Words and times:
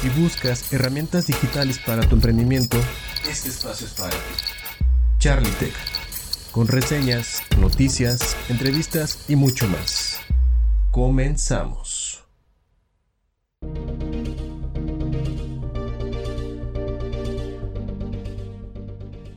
Si 0.00 0.10
buscas 0.10 0.72
herramientas 0.74 1.26
digitales 1.26 1.78
para 1.78 2.06
tu 2.06 2.16
emprendimiento, 2.16 2.76
este 3.28 3.48
espacio 3.48 3.86
es 3.86 3.94
para 3.94 4.10
ti. 4.10 4.16
Charlie 5.18 5.50
Tech, 5.58 5.72
con 6.52 6.68
reseñas, 6.68 7.42
noticias, 7.58 8.36
entrevistas 8.50 9.24
y 9.26 9.36
mucho 9.36 9.66
más. 9.68 10.18
Comenzamos. 10.90 12.24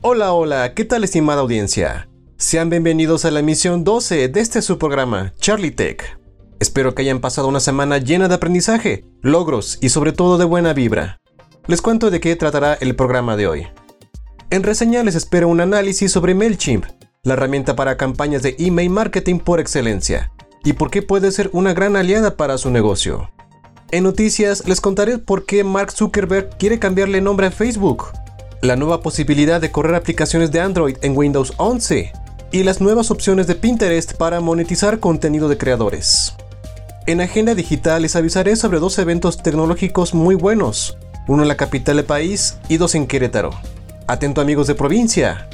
Hola, 0.02 0.32
hola, 0.34 0.74
¿qué 0.74 0.84
tal 0.84 1.04
estimada 1.04 1.40
audiencia? 1.40 2.08
Sean 2.36 2.68
bienvenidos 2.68 3.24
a 3.24 3.30
la 3.30 3.40
emisión 3.40 3.82
12 3.82 4.28
de 4.28 4.40
este 4.40 4.60
su 4.60 4.76
programa, 4.76 5.32
Charlie 5.40 5.70
Tech. 5.70 6.19
Espero 6.60 6.94
que 6.94 7.00
hayan 7.00 7.20
pasado 7.20 7.48
una 7.48 7.58
semana 7.58 7.96
llena 7.96 8.28
de 8.28 8.34
aprendizaje, 8.34 9.06
logros 9.22 9.78
y 9.80 9.88
sobre 9.88 10.12
todo 10.12 10.36
de 10.36 10.44
buena 10.44 10.74
vibra. 10.74 11.16
Les 11.66 11.80
cuento 11.80 12.10
de 12.10 12.20
qué 12.20 12.36
tratará 12.36 12.74
el 12.74 12.94
programa 12.94 13.38
de 13.38 13.46
hoy. 13.46 13.66
En 14.50 14.62
reseña 14.62 15.02
les 15.02 15.14
espero 15.14 15.48
un 15.48 15.62
análisis 15.62 16.12
sobre 16.12 16.34
MailChimp, 16.34 16.84
la 17.22 17.32
herramienta 17.32 17.76
para 17.76 17.96
campañas 17.96 18.42
de 18.42 18.56
email 18.58 18.90
marketing 18.90 19.38
por 19.38 19.58
excelencia, 19.58 20.32
y 20.62 20.74
por 20.74 20.90
qué 20.90 21.00
puede 21.00 21.32
ser 21.32 21.48
una 21.54 21.72
gran 21.72 21.96
aliada 21.96 22.36
para 22.36 22.58
su 22.58 22.70
negocio. 22.70 23.30
En 23.90 24.04
noticias 24.04 24.68
les 24.68 24.82
contaré 24.82 25.16
por 25.16 25.46
qué 25.46 25.64
Mark 25.64 25.92
Zuckerberg 25.92 26.58
quiere 26.58 26.78
cambiarle 26.78 27.22
nombre 27.22 27.46
a 27.46 27.50
Facebook, 27.50 28.08
la 28.60 28.76
nueva 28.76 29.00
posibilidad 29.00 29.62
de 29.62 29.70
correr 29.70 29.94
aplicaciones 29.94 30.52
de 30.52 30.60
Android 30.60 30.98
en 31.00 31.16
Windows 31.16 31.54
11 31.56 32.12
y 32.52 32.64
las 32.64 32.82
nuevas 32.82 33.10
opciones 33.10 33.46
de 33.46 33.54
Pinterest 33.54 34.12
para 34.12 34.40
monetizar 34.40 35.00
contenido 35.00 35.48
de 35.48 35.56
creadores. 35.56 36.34
En 37.10 37.20
Agenda 37.20 37.56
Digital 37.56 38.02
les 38.02 38.14
avisaré 38.14 38.54
sobre 38.54 38.78
dos 38.78 38.96
eventos 39.00 39.42
tecnológicos 39.42 40.14
muy 40.14 40.36
buenos, 40.36 40.96
uno 41.26 41.42
en 41.42 41.48
la 41.48 41.56
capital 41.56 41.96
del 41.96 42.04
país 42.04 42.58
y 42.68 42.76
dos 42.76 42.94
en 42.94 43.08
Querétaro. 43.08 43.50
Atento 44.06 44.40
amigos 44.40 44.68
de 44.68 44.76
provincia. 44.76 45.48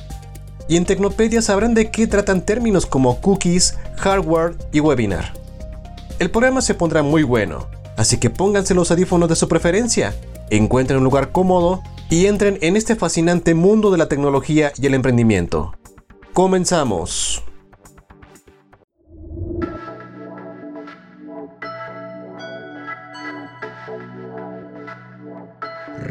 Y 0.69 0.77
en 0.77 0.85
Tecnopedia 0.85 1.41
sabrán 1.41 1.73
de 1.73 1.91
qué 1.91 2.07
tratan 2.07 2.45
términos 2.45 2.85
como 2.85 3.23
cookies, 3.23 3.79
hardware 3.97 4.55
y 4.71 4.81
webinar. 4.81 5.33
El 6.19 6.31
programa 6.31 6.61
se 6.61 6.75
pondrá 6.75 7.03
muy 7.03 7.23
bueno, 7.23 7.69
así 7.97 8.19
que 8.19 8.29
pónganse 8.29 8.75
los 8.75 8.91
audífonos 8.91 9.31
de 9.31 9.37
su 9.37 9.49
preferencia, 9.49 10.15
encuentren 10.51 10.99
un 10.99 11.05
lugar 11.05 11.33
cómodo 11.33 11.83
y 12.11 12.27
entren 12.27 12.59
en 12.61 12.77
este 12.77 12.97
fascinante 12.97 13.55
mundo 13.55 13.91
de 13.91 13.97
la 13.97 14.09
tecnología 14.09 14.73
y 14.77 14.85
el 14.85 14.93
emprendimiento. 14.93 15.73
Comenzamos. 16.35 17.46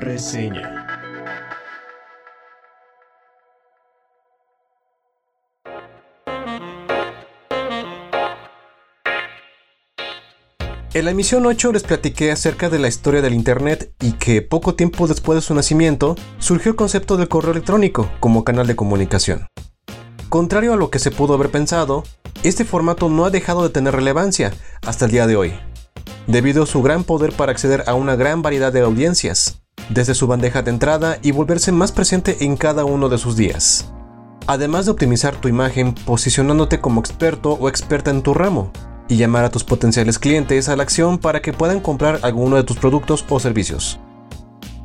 Reseña. 0.06 0.86
En 10.94 11.06
la 11.06 11.10
emisión 11.10 11.48
8 11.48 11.72
les 11.72 11.82
platiqué 11.82 12.32
acerca 12.32 12.70
de 12.70 12.78
la 12.78 12.88
historia 12.88 13.24
del 13.24 13.34
Internet 13.34 13.96
y 14.00 14.12
que 14.12 14.44
poco 14.44 14.76
tiempo 14.76 15.08
después 15.08 15.38
de 15.38 15.42
su 15.42 15.56
nacimiento 15.56 16.16
surgió 16.38 16.70
el 16.70 16.78
concepto 16.78 17.18
del 17.18 17.28
correo 17.28 17.54
electrónico 17.54 18.12
como 18.20 18.44
canal 18.44 18.68
de 18.68 18.76
comunicación. 18.76 19.48
Contrario 20.30 20.74
a 20.74 20.78
lo 20.78 20.92
que 20.92 21.00
se 21.00 21.10
pudo 21.10 21.34
haber 21.34 21.50
pensado, 21.50 22.04
este 22.44 22.64
formato 22.64 23.10
no 23.10 23.26
ha 23.26 23.32
dejado 23.32 23.64
de 23.64 23.72
tener 23.72 23.96
relevancia 23.96 24.54
hasta 24.86 25.06
el 25.06 25.12
día 25.12 25.26
de 25.26 25.36
hoy, 25.36 25.54
debido 26.28 26.62
a 26.64 26.68
su 26.68 26.84
gran 26.84 27.04
poder 27.04 27.32
para 27.32 27.52
acceder 27.52 27.86
a 27.88 27.96
una 27.96 28.16
gran 28.16 28.44
variedad 28.44 28.72
de 28.72 28.82
audiencias, 28.82 29.65
desde 29.90 30.16
su 30.16 30.28
bandeja 30.28 30.62
de 30.62 30.72
entrada 30.72 31.20
y 31.22 31.32
volverse 31.32 31.72
más 31.72 31.92
presente 31.92 32.46
en 32.46 32.58
cada 32.58 32.86
uno 32.86 33.10
de 33.10 33.18
sus 33.18 33.36
días. 33.36 33.92
Además 34.48 34.86
de 34.86 34.92
optimizar 34.92 35.36
tu 35.36 35.48
imagen 35.48 35.94
posicionándote 35.94 36.80
como 36.80 37.00
experto 37.00 37.54
o 37.54 37.70
experta 37.70 38.12
en 38.12 38.22
tu 38.22 38.34
ramo, 38.34 38.72
y 39.08 39.18
llamar 39.18 39.46
a 39.46 39.52
tus 39.52 39.64
potenciales 39.64 40.20
clientes 40.20 40.70
a 40.70 40.76
la 40.76 40.84
acción 40.84 41.18
para 41.18 41.42
que 41.42 41.54
puedan 41.54 41.80
comprar 41.80 42.20
alguno 42.24 42.56
de 42.56 42.64
tus 42.64 42.78
productos 42.78 43.26
o 43.30 43.40
servicios. 43.40 44.00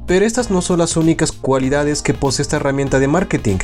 Pero 0.06 0.24
estas 0.26 0.50
no 0.50 0.60
son 0.60 0.78
las 0.78 0.96
únicas 0.96 1.32
cualidades 1.32 2.02
que 2.02 2.14
posee 2.14 2.42
esta 2.42 2.56
herramienta 2.56 2.98
de 2.98 3.08
marketing. 3.08 3.58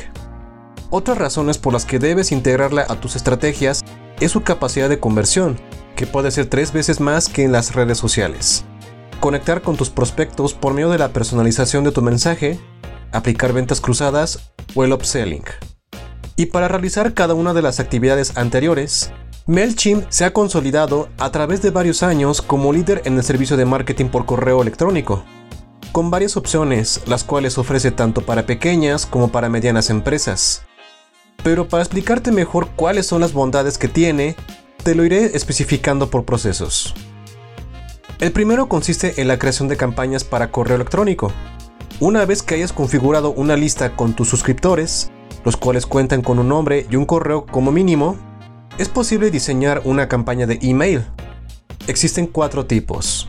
Otras 0.91 1.19
razones 1.19 1.59
por 1.59 1.73
las 1.73 1.85
que 1.85 1.99
debes 1.99 2.33
integrarla 2.33 2.87
a 2.89 3.01
tus 3.01 3.17
estrategias 3.17 3.85
es 4.21 4.31
su 4.31 4.43
capacidad 4.43 4.89
de 4.89 5.01
conversión, 5.01 5.59
que 5.97 6.07
puede 6.07 6.31
ser 6.31 6.47
tres 6.47 6.73
veces 6.73 7.01
más 7.01 7.29
que 7.29 7.43
en 7.43 7.53
las 7.53 7.75
redes 7.75 7.99
sociales. 7.99 8.65
Conectar 9.21 9.63
con 9.63 9.77
tus 9.77 9.91
prospectos 9.91 10.55
por 10.55 10.75
medio 10.75 10.91
de 10.91 10.99
la 10.99 11.09
personalización 11.09 11.85
de 11.85 11.93
tu 11.93 12.03
mensaje, 12.03 12.61
aplicar 13.13 13.53
ventas 13.53 13.81
cruzadas 13.81 14.53
o 14.75 14.85
el 14.85 14.93
upselling. 14.93 15.45
Y 16.37 16.47
para 16.47 16.69
realizar 16.69 17.15
cada 17.15 17.35
una 17.35 17.55
de 17.55 17.63
las 17.63 17.81
actividades 17.81 18.37
anteriores, 18.37 19.11
MailChimp 19.47 20.05
se 20.11 20.25
ha 20.25 20.33
consolidado 20.33 21.09
a 21.19 21.31
través 21.31 21.63
de 21.63 21.71
varios 21.71 22.03
años 22.03 22.43
como 22.43 22.73
líder 22.73 23.03
en 23.05 23.17
el 23.17 23.23
servicio 23.23 23.57
de 23.57 23.65
marketing 23.65 24.07
por 24.07 24.27
correo 24.27 24.61
electrónico, 24.61 25.25
con 25.93 26.11
varias 26.11 26.37
opciones, 26.37 27.01
las 27.07 27.25
cuales 27.25 27.57
ofrece 27.57 27.91
tanto 27.91 28.21
para 28.21 28.45
pequeñas 28.45 29.07
como 29.07 29.33
para 29.33 29.49
medianas 29.49 29.89
empresas. 29.89 30.63
Pero 31.43 31.69
para 31.69 31.83
explicarte 31.83 32.33
mejor 32.33 32.69
cuáles 32.77 33.07
son 33.07 33.23
las 33.23 33.33
bondades 33.33 33.79
que 33.79 33.89
tiene, 33.89 34.37
te 34.83 34.95
lo 34.95 35.05
iré 35.05 35.37
especificando 35.37 36.11
por 36.11 36.25
procesos. 36.25 36.93
El 38.19 38.33
primero 38.33 38.67
consiste 38.67 39.21
en 39.21 39.29
la 39.29 39.39
creación 39.39 39.69
de 39.69 39.77
campañas 39.77 40.25
para 40.25 40.51
correo 40.51 40.77
electrónico. 40.77 41.33
Una 42.01 42.25
vez 42.25 42.43
que 42.43 42.55
hayas 42.55 42.73
configurado 42.73 43.31
una 43.33 43.57
lista 43.57 43.95
con 43.95 44.15
tus 44.17 44.29
suscriptores, 44.31 45.11
los 45.45 45.59
cuales 45.59 45.85
cuentan 45.85 46.23
con 46.23 46.39
un 46.39 46.49
nombre 46.49 46.87
y 46.91 46.97
un 46.97 47.05
correo 47.05 47.45
como 47.45 47.73
mínimo, 47.73 48.17
es 48.79 48.89
posible 48.89 49.31
diseñar 49.31 49.83
una 49.85 50.09
campaña 50.09 50.47
de 50.47 50.59
email. 50.63 51.05
Existen 51.89 52.27
cuatro 52.27 52.65
tipos. 52.65 53.29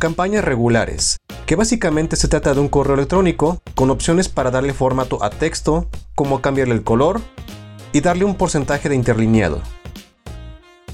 Campañas 0.00 0.44
regulares, 0.44 1.18
que 1.46 1.54
básicamente 1.54 2.16
se 2.16 2.26
trata 2.26 2.52
de 2.52 2.60
un 2.60 2.68
correo 2.68 2.94
electrónico 2.94 3.62
con 3.76 3.90
opciones 3.90 4.28
para 4.28 4.50
darle 4.50 4.72
formato 4.72 5.22
a 5.22 5.30
texto, 5.30 5.88
como 6.16 6.40
cambiarle 6.40 6.74
el 6.74 6.82
color 6.82 7.20
y 7.92 8.00
darle 8.00 8.24
un 8.24 8.34
porcentaje 8.34 8.88
de 8.88 8.96
interlineado. 8.96 9.62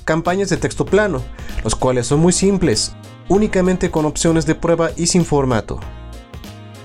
Campañas 0.04 0.48
de 0.48 0.56
texto 0.56 0.84
plano, 0.84 1.22
los 1.64 1.74
cuales 1.74 2.06
son 2.06 2.20
muy 2.20 2.32
simples, 2.32 2.94
únicamente 3.28 3.90
con 3.90 4.04
opciones 4.06 4.46
de 4.46 4.54
prueba 4.54 4.90
y 4.96 5.06
sin 5.06 5.24
formato. 5.24 5.80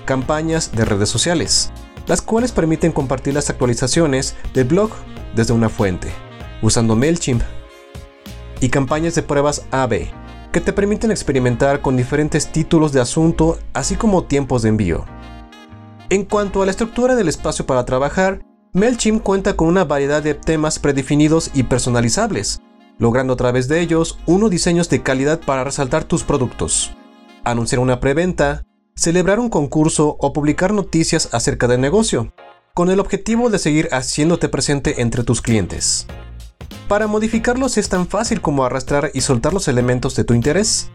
Campañas 0.04 0.72
de 0.72 0.84
redes 0.84 1.08
sociales, 1.08 1.72
las 2.06 2.22
cuales 2.22 2.52
permiten 2.52 2.92
compartir 2.92 3.34
las 3.34 3.50
actualizaciones 3.50 4.36
del 4.54 4.64
blog 4.64 4.90
desde 5.34 5.52
una 5.52 5.68
fuente 5.68 6.12
usando 6.62 6.96
MailChimp 6.96 7.42
y 8.60 8.68
campañas 8.68 9.14
de 9.14 9.22
pruebas 9.22 9.66
AB 9.70 10.08
que 10.52 10.60
te 10.60 10.72
permiten 10.72 11.10
experimentar 11.10 11.82
con 11.82 11.96
diferentes 11.96 12.50
títulos 12.50 12.92
de 12.92 13.00
asunto 13.00 13.58
así 13.74 13.96
como 13.96 14.24
tiempos 14.24 14.62
de 14.62 14.70
envío. 14.70 15.04
En 16.08 16.24
cuanto 16.24 16.62
a 16.62 16.64
la 16.64 16.70
estructura 16.70 17.14
del 17.14 17.28
espacio 17.28 17.66
para 17.66 17.84
trabajar, 17.84 18.40
MailChimp 18.72 19.22
cuenta 19.22 19.54
con 19.54 19.68
una 19.68 19.84
variedad 19.84 20.22
de 20.22 20.34
temas 20.34 20.78
predefinidos 20.78 21.50
y 21.52 21.64
personalizables, 21.64 22.60
logrando 22.98 23.34
a 23.34 23.36
través 23.36 23.68
de 23.68 23.80
ellos 23.80 24.18
unos 24.26 24.50
diseños 24.50 24.88
de 24.88 25.02
calidad 25.02 25.40
para 25.40 25.64
resaltar 25.64 26.04
tus 26.04 26.24
productos, 26.24 26.96
anunciar 27.44 27.80
una 27.80 28.00
preventa, 28.00 28.64
celebrar 28.94 29.38
un 29.38 29.50
concurso 29.50 30.16
o 30.18 30.32
publicar 30.32 30.72
noticias 30.72 31.28
acerca 31.32 31.68
del 31.68 31.80
negocio, 31.80 32.32
con 32.74 32.90
el 32.90 33.00
objetivo 33.00 33.50
de 33.50 33.58
seguir 33.58 33.88
haciéndote 33.92 34.48
presente 34.48 35.00
entre 35.00 35.24
tus 35.24 35.42
clientes. 35.42 36.06
Para 36.88 37.06
modificarlos 37.06 37.78
es 37.78 37.88
tan 37.88 38.06
fácil 38.06 38.40
como 38.40 38.64
arrastrar 38.64 39.10
y 39.12 39.22
soltar 39.22 39.52
los 39.52 39.68
elementos 39.68 40.14
de 40.14 40.24
tu 40.24 40.34
interés, 40.34 40.90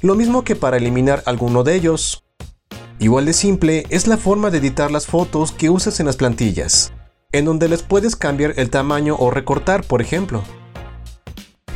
lo 0.00 0.14
mismo 0.14 0.42
que 0.42 0.56
para 0.56 0.76
eliminar 0.76 1.22
alguno 1.26 1.64
de 1.64 1.74
ellos. 1.74 2.24
Igual 2.98 3.26
de 3.26 3.32
simple 3.32 3.84
es 3.90 4.06
la 4.06 4.16
forma 4.16 4.50
de 4.50 4.58
editar 4.58 4.90
las 4.90 5.06
fotos 5.06 5.52
que 5.52 5.70
usas 5.70 6.00
en 6.00 6.06
las 6.06 6.16
plantillas, 6.16 6.92
en 7.32 7.44
donde 7.44 7.68
les 7.68 7.82
puedes 7.82 8.16
cambiar 8.16 8.54
el 8.56 8.70
tamaño 8.70 9.16
o 9.18 9.30
recortar, 9.30 9.84
por 9.84 10.00
ejemplo. 10.00 10.42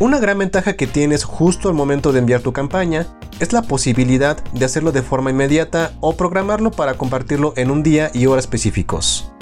Una 0.01 0.21
gran 0.21 0.39
ventaja 0.39 0.75
que 0.75 0.87
tienes 0.87 1.25
justo 1.25 1.69
al 1.69 1.75
momento 1.75 2.13
de 2.13 2.21
enviar 2.21 2.41
tu 2.41 2.53
campaña 2.53 3.09
es 3.41 3.53
la 3.53 3.63
posibilidad 3.63 4.41
de 4.53 4.65
hacerlo 4.65 4.93
de 4.93 5.03
forma 5.03 5.31
inmediata 5.31 5.93
o 5.99 6.17
programarlo 6.17 6.71
para 6.71 6.95
compartirlo 6.95 7.53
en 7.57 7.73
un 7.73 7.83
día 7.83 8.13
y 8.15 8.27
hora 8.27 8.39
específicos. 8.39 9.33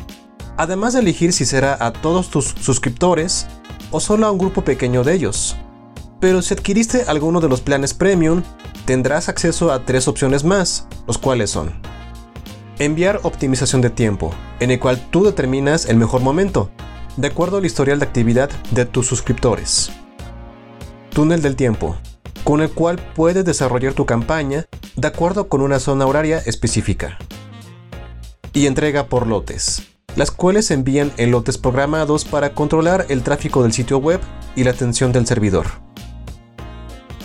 Además 0.56 0.94
de 0.94 1.00
elegir 1.00 1.35
si 1.35 1.44
será 1.44 1.76
a 1.79 1.93
todos 1.93 2.31
tus 2.31 2.55
suscriptores, 2.58 3.47
o 3.91 4.00
solo 4.00 4.26
a 4.26 4.31
un 4.31 4.38
grupo 4.38 4.64
pequeño 4.64 5.05
de 5.05 5.12
ellos. 5.12 5.56
Pero 6.20 6.41
si 6.41 6.55
adquiriste 6.55 7.05
alguno 7.06 7.43
de 7.43 7.50
los 7.50 7.61
planes 7.61 7.93
premium, 7.93 8.43
tendrás 8.87 9.29
acceso 9.29 9.70
a 9.70 9.85
tres 9.85 10.09
opciones 10.09 10.43
más, 10.43 10.88
los 11.06 11.19
cuales 11.19 11.50
son 11.50 11.75
Enviar 12.79 13.20
optimización 13.25 13.82
de 13.82 13.91
tiempo, 13.91 14.32
en 14.61 14.70
el 14.70 14.81
cual 14.81 15.06
tú 15.11 15.25
determinas 15.25 15.85
el 15.85 15.99
mejor 15.99 16.23
momento, 16.23 16.70
de 17.19 17.29
acuerdo 17.29 17.59
al 17.59 17.67
historial 17.67 17.99
de 17.99 18.06
actividad 18.06 18.49
de 18.70 18.87
tus 18.87 19.06
suscriptores. 19.06 19.91
Túnel 21.16 21.40
del 21.40 21.56
tiempo, 21.56 21.96
con 22.44 22.60
el 22.60 22.68
cual 22.68 22.98
puedes 23.14 23.42
desarrollar 23.42 23.94
tu 23.94 24.04
campaña 24.04 24.66
de 24.96 25.08
acuerdo 25.08 25.48
con 25.48 25.62
una 25.62 25.78
zona 25.80 26.04
horaria 26.04 26.42
específica. 26.44 27.16
Y 28.52 28.66
entrega 28.66 29.06
por 29.06 29.26
lotes, 29.26 29.82
las 30.14 30.30
cuales 30.30 30.70
envían 30.70 31.10
en 31.16 31.30
lotes 31.30 31.56
programados 31.56 32.26
para 32.26 32.52
controlar 32.52 33.06
el 33.08 33.22
tráfico 33.22 33.62
del 33.62 33.72
sitio 33.72 33.96
web 33.96 34.20
y 34.56 34.64
la 34.64 34.72
atención 34.72 35.10
del 35.10 35.26
servidor. 35.26 35.64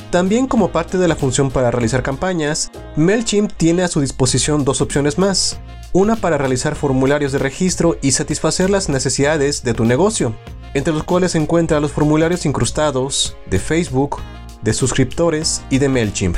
También 0.09 0.47
como 0.47 0.71
parte 0.71 0.97
de 0.97 1.09
la 1.09 1.17
función 1.17 1.51
para 1.51 1.69
realizar 1.69 2.01
campañas, 2.01 2.71
MailChimp 2.95 3.51
tiene 3.57 3.83
a 3.83 3.89
su 3.89 3.99
disposición 3.99 4.63
dos 4.63 4.79
opciones 4.79 5.17
más. 5.17 5.59
Una 5.91 6.15
para 6.15 6.38
realizar 6.38 6.75
formularios 6.75 7.33
de 7.33 7.39
registro 7.39 7.97
y 8.01 8.11
satisfacer 8.11 8.69
las 8.69 8.88
necesidades 8.88 9.63
de 9.63 9.73
tu 9.73 9.83
negocio, 9.83 10.33
entre 10.73 10.94
los 10.94 11.03
cuales 11.03 11.31
se 11.31 11.38
encuentran 11.38 11.81
los 11.81 11.91
formularios 11.91 12.45
incrustados 12.45 13.35
de 13.50 13.59
Facebook, 13.59 14.18
de 14.62 14.73
suscriptores 14.73 15.62
y 15.69 15.79
de 15.79 15.89
MailChimp. 15.89 16.38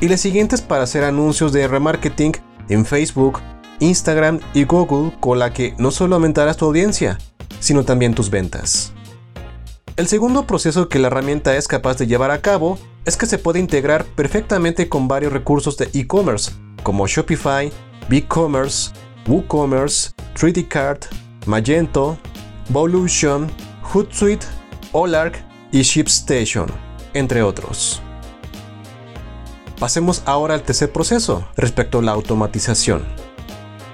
Y 0.00 0.08
las 0.08 0.20
siguientes 0.20 0.60
para 0.60 0.84
hacer 0.84 1.04
anuncios 1.04 1.52
de 1.52 1.68
remarketing 1.68 2.32
en 2.68 2.84
Facebook, 2.84 3.40
Instagram 3.80 4.40
y 4.54 4.64
Google 4.64 5.12
con 5.20 5.38
la 5.38 5.52
que 5.52 5.74
no 5.78 5.90
solo 5.90 6.16
aumentarás 6.16 6.56
tu 6.56 6.66
audiencia, 6.66 7.18
sino 7.60 7.84
también 7.84 8.14
tus 8.14 8.30
ventas. 8.30 8.92
El 9.96 10.08
segundo 10.08 10.46
proceso 10.46 10.88
que 10.88 10.98
la 10.98 11.08
herramienta 11.08 11.56
es 11.56 11.68
capaz 11.68 11.98
de 11.98 12.06
llevar 12.06 12.30
a 12.30 12.40
cabo 12.40 12.78
es 13.04 13.16
que 13.16 13.26
se 13.26 13.38
puede 13.38 13.58
integrar 13.58 14.04
perfectamente 14.04 14.88
con 14.88 15.06
varios 15.06 15.32
recursos 15.32 15.76
de 15.76 15.90
e-commerce, 15.92 16.52
como 16.82 17.06
Shopify, 17.06 17.70
BigCommerce, 18.08 18.92
WooCommerce, 19.26 20.10
3D 20.34 20.66
Card, 20.66 21.00
Magento, 21.46 22.18
Volution, 22.68 23.50
Hootsuite, 23.82 24.46
Olark 24.92 25.44
y 25.70 25.82
ShipStation 25.82 26.66
entre 27.14 27.42
otros. 27.42 28.00
Pasemos 29.78 30.22
ahora 30.26 30.54
al 30.54 30.62
tercer 30.62 30.92
proceso, 30.92 31.46
respecto 31.56 31.98
a 31.98 32.02
la 32.02 32.12
automatización. 32.12 33.04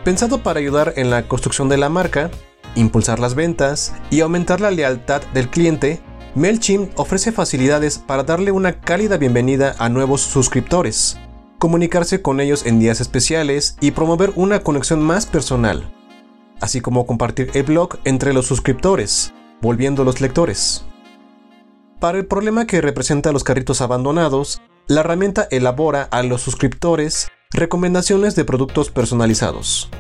Pensado 0.05 0.43
para 0.43 0.61
ayudar 0.61 0.95
en 0.97 1.11
la 1.11 1.27
construcción 1.27 1.69
de 1.69 1.79
la 1.79 1.89
marca, 1.89 2.31
impulsar 2.75 3.19
las 3.19 3.35
ventas 3.35 3.95
y 4.11 4.21
aumentar 4.21 4.61
la 4.61 4.71
lealtad 4.71 5.23
del 5.35 5.49
cliente, 5.49 6.01
MailChimp 6.35 6.99
ofrece 6.99 7.33
facilidades 7.33 7.99
para 7.99 8.23
darle 8.23 8.53
una 8.53 8.81
cálida 8.81 9.17
bienvenida 9.17 9.75
a 9.79 9.89
nuevos 9.89 10.21
suscriptores, 10.21 11.19
comunicarse 11.59 12.23
con 12.23 12.41
ellos 12.41 12.67
en 12.67 12.79
días 12.79 13.01
especiales 13.01 13.77
y 13.81 13.93
promover 13.93 14.33
una 14.37 14.61
conexión 14.61 15.01
más 15.03 15.27
personal, 15.27 15.91
así 16.61 16.81
como 16.81 17.07
compartir 17.07 17.51
el 17.55 17.65
blog 17.65 17.99
entre 18.05 18.33
los 18.33 18.47
suscriptores, 18.47 19.33
volviendo 19.61 20.05
los 20.05 20.21
lectores. 20.21 20.85
Para 22.01 22.19
el 22.19 22.27
problema 22.27 22.67
que 22.67 22.81
representa 22.81 23.33
los 23.33 23.45
carritos 23.45 23.81
abandonados, 23.81 24.63
la 24.87 25.01
herramienta 25.01 25.49
elabora 25.51 26.09
a 26.11 26.23
los 26.23 26.43
suscriptores 26.43 27.29
recomendaciones 27.51 28.37
de 28.37 28.45
productos 28.45 28.91
personalizados. 28.91 29.91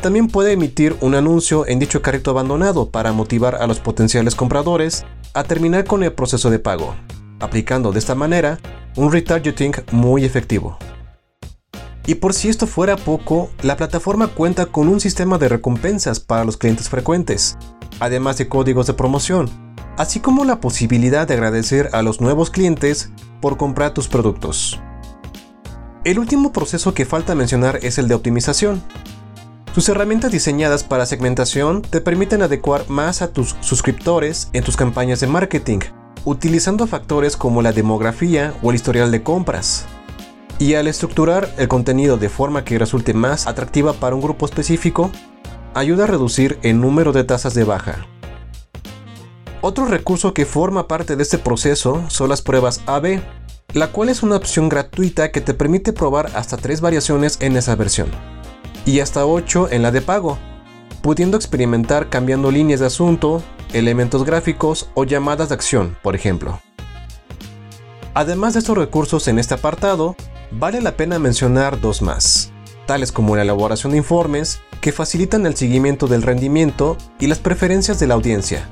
También 0.00 0.28
puede 0.28 0.52
emitir 0.52 0.96
un 1.02 1.14
anuncio 1.14 1.66
en 1.66 1.78
dicho 1.78 2.00
carrito 2.00 2.30
abandonado 2.30 2.90
para 2.90 3.12
motivar 3.12 3.56
a 3.56 3.66
los 3.66 3.80
potenciales 3.80 4.34
compradores 4.34 5.04
a 5.34 5.44
terminar 5.44 5.84
con 5.84 6.02
el 6.02 6.12
proceso 6.12 6.48
de 6.48 6.58
pago, 6.58 6.96
aplicando 7.38 7.92
de 7.92 7.98
esta 7.98 8.14
manera 8.14 8.58
un 8.96 9.12
retargeting 9.12 9.74
muy 9.92 10.24
efectivo. 10.24 10.78
Y 12.06 12.16
por 12.16 12.34
si 12.34 12.48
esto 12.48 12.66
fuera 12.66 12.96
poco, 12.96 13.50
la 13.62 13.76
plataforma 13.76 14.28
cuenta 14.28 14.66
con 14.66 14.88
un 14.88 15.00
sistema 15.00 15.38
de 15.38 15.48
recompensas 15.48 16.20
para 16.20 16.44
los 16.44 16.56
clientes 16.56 16.88
frecuentes, 16.88 17.56
además 18.00 18.38
de 18.38 18.48
códigos 18.48 18.86
de 18.86 18.94
promoción, 18.94 19.50
así 19.96 20.20
como 20.20 20.44
la 20.44 20.60
posibilidad 20.60 21.28
de 21.28 21.34
agradecer 21.34 21.90
a 21.92 22.02
los 22.02 22.20
nuevos 22.20 22.50
clientes 22.50 23.10
por 23.40 23.56
comprar 23.56 23.92
tus 23.92 24.08
productos. 24.08 24.80
El 26.02 26.18
último 26.18 26.52
proceso 26.52 26.94
que 26.94 27.04
falta 27.04 27.34
mencionar 27.34 27.78
es 27.82 27.98
el 27.98 28.08
de 28.08 28.14
optimización. 28.14 28.82
Sus 29.74 29.88
herramientas 29.90 30.32
diseñadas 30.32 30.82
para 30.82 31.04
segmentación 31.04 31.82
te 31.82 32.00
permiten 32.00 32.42
adecuar 32.42 32.88
más 32.88 33.20
a 33.20 33.32
tus 33.32 33.54
suscriptores 33.60 34.48
en 34.54 34.64
tus 34.64 34.76
campañas 34.76 35.20
de 35.20 35.26
marketing, 35.26 35.80
utilizando 36.24 36.86
factores 36.86 37.36
como 37.36 37.60
la 37.60 37.72
demografía 37.72 38.54
o 38.62 38.70
el 38.70 38.76
historial 38.76 39.10
de 39.10 39.22
compras. 39.22 39.84
Y 40.60 40.74
al 40.74 40.88
estructurar 40.88 41.48
el 41.56 41.68
contenido 41.68 42.18
de 42.18 42.28
forma 42.28 42.64
que 42.64 42.78
resulte 42.78 43.14
más 43.14 43.46
atractiva 43.46 43.94
para 43.94 44.14
un 44.14 44.20
grupo 44.20 44.44
específico, 44.44 45.10
ayuda 45.72 46.04
a 46.04 46.06
reducir 46.06 46.58
el 46.62 46.78
número 46.78 47.12
de 47.12 47.24
tasas 47.24 47.54
de 47.54 47.64
baja. 47.64 48.06
Otro 49.62 49.86
recurso 49.86 50.34
que 50.34 50.44
forma 50.44 50.86
parte 50.86 51.16
de 51.16 51.22
este 51.22 51.38
proceso 51.38 52.04
son 52.08 52.28
las 52.28 52.42
pruebas 52.42 52.82
AB, 52.84 53.22
la 53.72 53.86
cual 53.90 54.10
es 54.10 54.22
una 54.22 54.36
opción 54.36 54.68
gratuita 54.68 55.32
que 55.32 55.40
te 55.40 55.54
permite 55.54 55.94
probar 55.94 56.30
hasta 56.34 56.58
tres 56.58 56.82
variaciones 56.82 57.38
en 57.40 57.56
esa 57.56 57.74
versión, 57.74 58.10
y 58.84 59.00
hasta 59.00 59.24
8 59.24 59.68
en 59.70 59.80
la 59.80 59.90
de 59.90 60.02
pago, 60.02 60.36
pudiendo 61.00 61.38
experimentar 61.38 62.10
cambiando 62.10 62.50
líneas 62.50 62.80
de 62.80 62.86
asunto, 62.86 63.42
elementos 63.72 64.24
gráficos 64.24 64.90
o 64.92 65.04
llamadas 65.04 65.48
de 65.48 65.54
acción, 65.54 65.96
por 66.02 66.14
ejemplo. 66.14 66.60
Además 68.12 68.52
de 68.52 68.58
estos 68.58 68.76
recursos 68.76 69.26
en 69.26 69.38
este 69.38 69.54
apartado, 69.54 70.16
vale 70.50 70.80
la 70.80 70.96
pena 70.96 71.18
mencionar 71.18 71.80
dos 71.80 72.02
más, 72.02 72.52
tales 72.86 73.12
como 73.12 73.36
la 73.36 73.42
elaboración 73.42 73.92
de 73.92 73.98
informes 73.98 74.60
que 74.80 74.92
facilitan 74.92 75.46
el 75.46 75.56
seguimiento 75.56 76.06
del 76.06 76.22
rendimiento 76.22 76.96
y 77.18 77.26
las 77.26 77.38
preferencias 77.38 78.00
de 78.00 78.06
la 78.06 78.14
audiencia, 78.14 78.68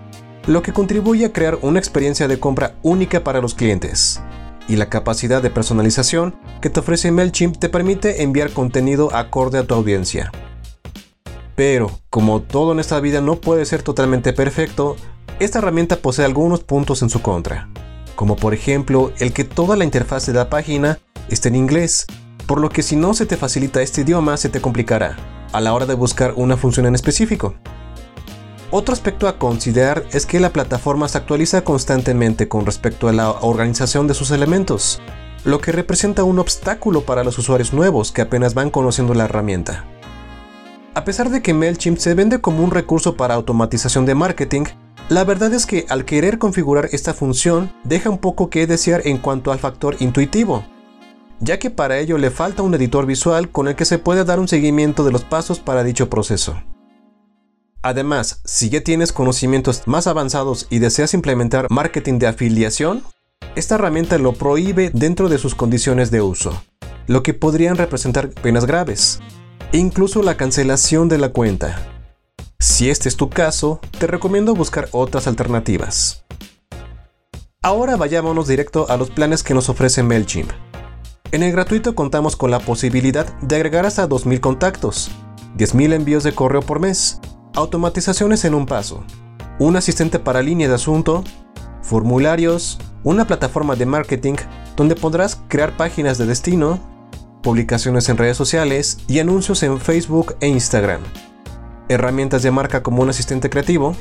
lo 0.47 0.63
que 0.63 0.73
contribuye 0.73 1.27
a 1.27 1.33
crear 1.33 1.59
una 1.63 1.79
experiencia 1.79 2.27
de 2.27 2.41
compra 2.41 2.75
única 2.83 3.23
para 3.23 3.41
los 3.41 3.55
clientes. 3.55 4.21
Y 4.69 4.77
la 4.77 4.89
capacidad 4.89 5.41
de 5.41 5.51
personalización 5.51 6.35
que 6.61 6.69
te 6.69 6.81
ofrece 6.81 7.11
MailChimp 7.11 7.57
te 7.57 7.69
permite 7.69 8.23
enviar 8.23 8.51
contenido 8.51 9.15
acorde 9.15 9.59
a 9.59 9.67
tu 9.67 9.75
audiencia. 9.75 10.31
Pero, 11.55 11.91
como 12.11 12.43
todo 12.43 12.73
en 12.73 12.81
esta 12.81 13.01
vida 13.01 13.21
no 13.21 13.37
puede 13.37 13.65
ser 13.65 13.83
totalmente 13.83 14.33
perfecto, 14.33 14.97
esta 15.41 15.59
herramienta 15.59 15.97
posee 15.97 16.25
algunos 16.25 16.65
puntos 16.65 17.03
en 17.03 17.11
su 17.11 17.23
contra, 17.23 17.69
como 18.15 18.37
por 18.37 18.53
ejemplo 18.55 19.13
el 19.19 19.33
que 19.33 19.45
toda 19.45 19.77
la 19.77 19.85
interfaz 19.85 20.27
de 20.27 20.35
la 20.35 20.51
página 20.51 20.99
esté 21.29 21.49
en 21.49 21.57
inglés, 21.57 22.07
por 22.47 22.61
lo 22.61 22.69
que 22.69 22.83
si 22.83 22.97
no 22.97 23.15
se 23.15 23.27
te 23.27 23.37
facilita 23.37 23.83
este 23.83 24.01
idioma 24.01 24.37
se 24.37 24.49
te 24.49 24.61
complicará 24.61 25.17
a 25.53 25.61
la 25.61 25.73
hora 25.73 25.87
de 25.87 25.95
buscar 25.95 26.35
una 26.37 26.57
función 26.57 26.87
en 26.87 26.95
específico. 26.95 27.55
Otro 28.71 28.93
aspecto 28.93 29.29
a 29.29 29.39
considerar 29.39 30.05
es 30.13 30.27
que 30.27 30.41
la 30.41 30.53
plataforma 30.53 31.09
se 31.09 31.19
actualiza 31.19 31.63
constantemente 31.63 32.49
con 32.49 32.67
respecto 32.67 33.09
a 33.09 33.13
la 33.13 33.31
organización 33.31 34.07
de 34.07 34.15
sus 34.15 34.31
elementos, 34.31 35.01
lo 35.45 35.61
que 35.61 35.73
representa 35.73 36.25
un 36.25 36.39
obstáculo 36.39 37.03
para 37.03 37.25
los 37.25 37.39
usuarios 37.39 37.73
nuevos 37.73 38.13
que 38.13 38.23
apenas 38.23 38.53
van 38.53 38.71
conociendo 38.71 39.15
la 39.15 39.25
herramienta. 39.25 39.87
A 40.95 41.05
pesar 41.05 41.31
de 41.31 41.41
que 41.41 41.55
MailChimp 41.55 41.99
se 41.99 42.15
vende 42.15 42.41
como 42.41 42.63
un 42.63 42.71
recurso 42.71 43.17
para 43.17 43.35
automatización 43.35 44.05
de 44.05 44.15
marketing, 44.15 44.65
la 45.09 45.25
verdad 45.25 45.55
es 45.55 45.65
que 45.65 45.87
al 45.89 46.05
querer 46.05 46.39
configurar 46.39 46.91
esta 46.93 47.15
función 47.15 47.73
deja 47.85 48.11
un 48.11 48.19
poco 48.19 48.51
que 48.51 48.67
desear 48.67 49.03
en 49.07 49.17
cuanto 49.17 49.53
al 49.53 49.59
factor 49.59 49.97
intuitivo, 50.01 50.65
ya 51.41 51.59
que 51.59 51.71
para 51.71 51.99
ello 51.99 52.19
le 52.19 52.31
falta 52.31 52.63
un 52.63 52.75
editor 52.75 53.07
visual 53.07 53.51
con 53.51 53.69
el 53.69 53.77
que 53.77 53.85
se 53.85 53.99
pueda 53.99 54.25
dar 54.25 54.41
un 54.41 54.49
seguimiento 54.49 55.05
de 55.05 55.13
los 55.13 55.25
pasos 55.25 55.61
para 55.61 55.85
dicho 55.85 56.11
proceso. 56.11 56.63
Además, 57.83 58.41
si 58.45 58.71
ya 58.71 58.83
tienes 58.83 59.13
conocimientos 59.13 59.83
más 59.87 60.07
avanzados 60.07 60.67
y 60.69 60.81
deseas 60.81 61.15
implementar 61.15 61.69
marketing 61.71 62.19
de 62.19 62.27
afiliación, 62.27 63.03
esta 63.55 63.77
herramienta 63.77 64.19
lo 64.19 64.33
prohíbe 64.33 64.91
dentro 64.93 65.29
de 65.29 65.39
sus 65.39 65.55
condiciones 65.55 66.11
de 66.11 66.21
uso, 66.21 66.63
lo 67.07 67.23
que 67.23 67.35
podrían 67.35 67.77
representar 67.77 68.31
penas 68.31 68.67
graves, 68.67 69.21
e 69.73 69.79
incluso 69.79 70.23
la 70.23 70.37
cancelación 70.37 71.09
de 71.09 71.19
la 71.19 71.31
cuenta. 71.31 71.81
Si 72.59 72.91
este 72.91 73.09
es 73.09 73.17
tu 73.17 73.31
caso, 73.31 73.81
te 73.99 74.09
recomiendo 74.09 74.55
buscar 74.55 74.89
otras 74.91 75.29
alternativas. 75.29 76.25
Ahora 77.63 77.97
vayámonos 77.97 78.49
directo 78.49 78.91
a 78.91 78.97
los 78.97 79.11
planes 79.11 79.43
que 79.43 79.55
nos 79.55 79.69
ofrece 79.69 80.03
MailChimp. 80.03 80.51
En 81.31 81.43
el 81.43 81.53
gratuito 81.53 81.95
contamos 81.95 82.37
con 82.37 82.51
la 82.51 82.59
posibilidad 82.59 83.27
de 83.41 83.57
agregar 83.57 83.85
hasta 83.85 84.09
2.000 84.09 84.41
contactos, 84.41 85.11
10.000 85.59 85.93
envíos 85.93 86.23
de 86.25 86.33
correo 86.33 86.63
por 86.63 86.81
mes, 86.81 87.21
Automatizaciones 87.55 88.45
en 88.45 88.55
un 88.55 88.67
paso. 88.67 89.03
Un 89.59 89.75
asistente 89.77 90.21
para 90.21 90.43
línea 90.43 90.69
de 90.69 90.75
asunto, 90.75 91.25
formularios, 91.83 92.79
una 93.03 93.27
plataforma 93.27 93.75
de 93.75 93.85
marketing 93.85 94.37
donde 94.77 94.95
podrás 94.95 95.43
crear 95.49 95.77
páginas 95.77 96.19
de 96.19 96.27
destino, 96.27 96.79
publicaciones 97.43 98.09
en 98.09 98.17
redes 98.17 98.37
sociales 98.37 98.99
y 99.09 99.19
anuncios 99.19 99.65
en 99.65 99.81
Facebook 99.81 100.37
e 100.41 100.47
Instagram, 100.47 101.01
herramientas 101.89 102.43
de 102.43 102.53
marca 102.53 102.83
como 102.83 103.03
un 103.03 103.11
asistente 103.11 103.51
creativo 103.51 103.97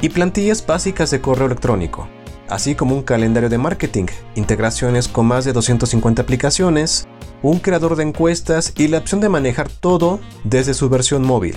y 0.00 0.08
plantillas 0.08 0.66
básicas 0.66 1.12
de 1.12 1.20
correo 1.20 1.46
electrónico, 1.46 2.08
así 2.52 2.74
como 2.74 2.94
un 2.94 3.02
calendario 3.02 3.48
de 3.48 3.56
marketing, 3.56 4.06
integraciones 4.34 5.08
con 5.08 5.26
más 5.26 5.46
de 5.46 5.54
250 5.54 6.20
aplicaciones, 6.20 7.08
un 7.42 7.58
creador 7.58 7.96
de 7.96 8.02
encuestas 8.02 8.74
y 8.76 8.88
la 8.88 8.98
opción 8.98 9.22
de 9.22 9.30
manejar 9.30 9.70
todo 9.70 10.20
desde 10.44 10.74
su 10.74 10.90
versión 10.90 11.24
móvil. 11.24 11.56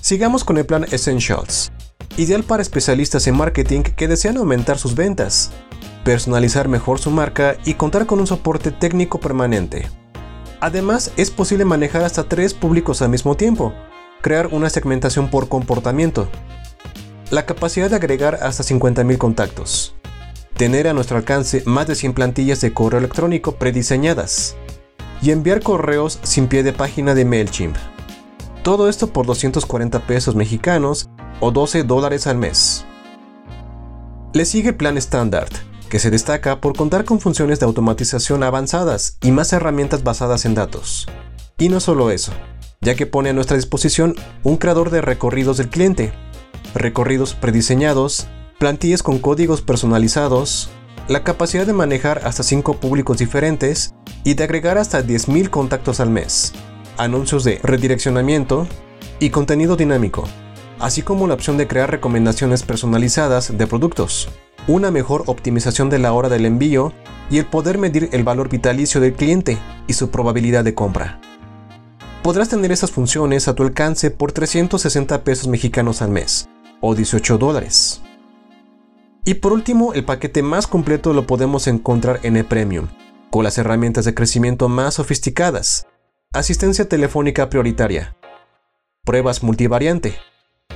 Sigamos 0.00 0.42
con 0.42 0.56
el 0.56 0.64
plan 0.64 0.86
Essentials, 0.90 1.70
ideal 2.16 2.44
para 2.44 2.62
especialistas 2.62 3.26
en 3.26 3.36
marketing 3.36 3.82
que 3.82 4.08
desean 4.08 4.38
aumentar 4.38 4.78
sus 4.78 4.94
ventas, 4.94 5.50
personalizar 6.02 6.66
mejor 6.66 6.98
su 6.98 7.10
marca 7.10 7.58
y 7.66 7.74
contar 7.74 8.06
con 8.06 8.20
un 8.20 8.26
soporte 8.26 8.70
técnico 8.70 9.20
permanente. 9.20 9.86
Además, 10.60 11.12
es 11.18 11.30
posible 11.30 11.66
manejar 11.66 12.04
hasta 12.04 12.24
tres 12.24 12.54
públicos 12.54 13.02
al 13.02 13.10
mismo 13.10 13.36
tiempo, 13.36 13.74
crear 14.22 14.46
una 14.46 14.70
segmentación 14.70 15.28
por 15.28 15.48
comportamiento, 15.48 16.26
la 17.30 17.44
capacidad 17.44 17.90
de 17.90 17.96
agregar 17.96 18.38
hasta 18.42 18.64
50.000 18.64 19.18
contactos, 19.18 19.94
tener 20.56 20.88
a 20.88 20.94
nuestro 20.94 21.18
alcance 21.18 21.62
más 21.66 21.86
de 21.86 21.94
100 21.94 22.14
plantillas 22.14 22.60
de 22.60 22.72
correo 22.72 22.98
electrónico 22.98 23.56
prediseñadas 23.56 24.56
y 25.20 25.30
enviar 25.30 25.62
correos 25.62 26.18
sin 26.22 26.48
pie 26.48 26.62
de 26.62 26.72
página 26.72 27.14
de 27.14 27.24
MailChimp. 27.24 27.76
Todo 28.62 28.88
esto 28.88 29.08
por 29.08 29.26
240 29.26 30.06
pesos 30.06 30.34
mexicanos 30.36 31.10
o 31.40 31.50
12 31.50 31.84
dólares 31.84 32.26
al 32.26 32.38
mes. 32.38 32.84
Le 34.32 34.44
sigue 34.44 34.72
Plan 34.72 34.96
Standard, 34.96 35.52
que 35.88 35.98
se 35.98 36.10
destaca 36.10 36.60
por 36.60 36.76
contar 36.76 37.04
con 37.04 37.20
funciones 37.20 37.60
de 37.60 37.66
automatización 37.66 38.42
avanzadas 38.42 39.18
y 39.22 39.32
más 39.32 39.52
herramientas 39.52 40.02
basadas 40.02 40.44
en 40.44 40.54
datos. 40.54 41.06
Y 41.58 41.68
no 41.68 41.80
solo 41.80 42.10
eso, 42.10 42.32
ya 42.80 42.94
que 42.94 43.06
pone 43.06 43.30
a 43.30 43.32
nuestra 43.32 43.56
disposición 43.56 44.14
un 44.44 44.56
creador 44.56 44.90
de 44.90 45.00
recorridos 45.00 45.56
del 45.56 45.70
cliente, 45.70 46.12
recorridos 46.74 47.34
prediseñados, 47.34 48.28
plantillas 48.58 49.02
con 49.02 49.18
códigos 49.18 49.62
personalizados, 49.62 50.70
la 51.08 51.24
capacidad 51.24 51.66
de 51.66 51.72
manejar 51.72 52.20
hasta 52.24 52.42
5 52.42 52.74
públicos 52.74 53.18
diferentes 53.18 53.94
y 54.24 54.34
de 54.34 54.44
agregar 54.44 54.78
hasta 54.78 55.02
10.000 55.02 55.48
contactos 55.48 56.00
al 56.00 56.10
mes, 56.10 56.52
anuncios 56.96 57.44
de 57.44 57.60
redireccionamiento 57.62 58.66
y 59.20 59.30
contenido 59.30 59.76
dinámico, 59.76 60.24
así 60.78 61.02
como 61.02 61.26
la 61.26 61.34
opción 61.34 61.56
de 61.56 61.66
crear 61.66 61.90
recomendaciones 61.90 62.62
personalizadas 62.62 63.56
de 63.56 63.66
productos, 63.66 64.28
una 64.66 64.90
mejor 64.90 65.24
optimización 65.26 65.88
de 65.88 65.98
la 65.98 66.12
hora 66.12 66.28
del 66.28 66.44
envío 66.44 66.92
y 67.30 67.38
el 67.38 67.46
poder 67.46 67.78
medir 67.78 68.10
el 68.12 68.24
valor 68.24 68.48
vitalicio 68.48 69.00
del 69.00 69.14
cliente 69.14 69.58
y 69.86 69.94
su 69.94 70.10
probabilidad 70.10 70.64
de 70.64 70.74
compra. 70.74 71.20
Podrás 72.28 72.50
tener 72.50 72.70
esas 72.72 72.90
funciones 72.90 73.48
a 73.48 73.54
tu 73.54 73.62
alcance 73.62 74.10
por 74.10 74.32
360 74.32 75.24
pesos 75.24 75.48
mexicanos 75.48 76.02
al 76.02 76.10
mes, 76.10 76.46
o 76.82 76.94
18 76.94 77.38
dólares. 77.38 78.02
Y 79.24 79.32
por 79.32 79.54
último, 79.54 79.94
el 79.94 80.04
paquete 80.04 80.42
más 80.42 80.66
completo 80.66 81.14
lo 81.14 81.26
podemos 81.26 81.66
encontrar 81.68 82.20
en 82.24 82.36
E-Premium, 82.36 82.88
con 83.30 83.44
las 83.44 83.56
herramientas 83.56 84.04
de 84.04 84.12
crecimiento 84.12 84.68
más 84.68 84.92
sofisticadas, 84.92 85.86
asistencia 86.34 86.86
telefónica 86.86 87.48
prioritaria, 87.48 88.14
pruebas 89.06 89.42
multivariante, 89.42 90.14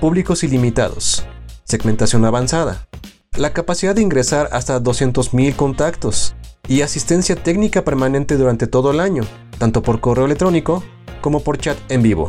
públicos 0.00 0.44
ilimitados, 0.44 1.23
segmentación 1.64 2.25
avanzada, 2.25 2.88
la 3.37 3.52
capacidad 3.52 3.94
de 3.94 4.00
ingresar 4.00 4.49
hasta 4.52 4.80
200.000 4.80 5.54
contactos. 5.54 6.35
Y 6.66 6.80
asistencia 6.80 7.37
técnica 7.37 7.85
permanente 7.85 8.37
durante 8.37 8.68
todo 8.68 8.92
el 8.92 9.00
año, 9.00 9.25
tanto 9.59 9.82
por 9.82 10.00
correo 10.00 10.26
electrónico 10.26 10.82
como 11.23 11.41
por 11.41 11.57
chat 11.57 11.79
en 11.88 12.02
vivo. 12.02 12.29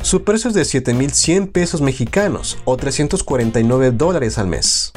Su 0.00 0.24
precio 0.24 0.48
es 0.48 0.54
de 0.54 0.62
7.100 0.62 1.52
pesos 1.52 1.82
mexicanos 1.82 2.56
o 2.64 2.78
349 2.78 3.90
dólares 3.90 4.38
al 4.38 4.46
mes. 4.46 4.92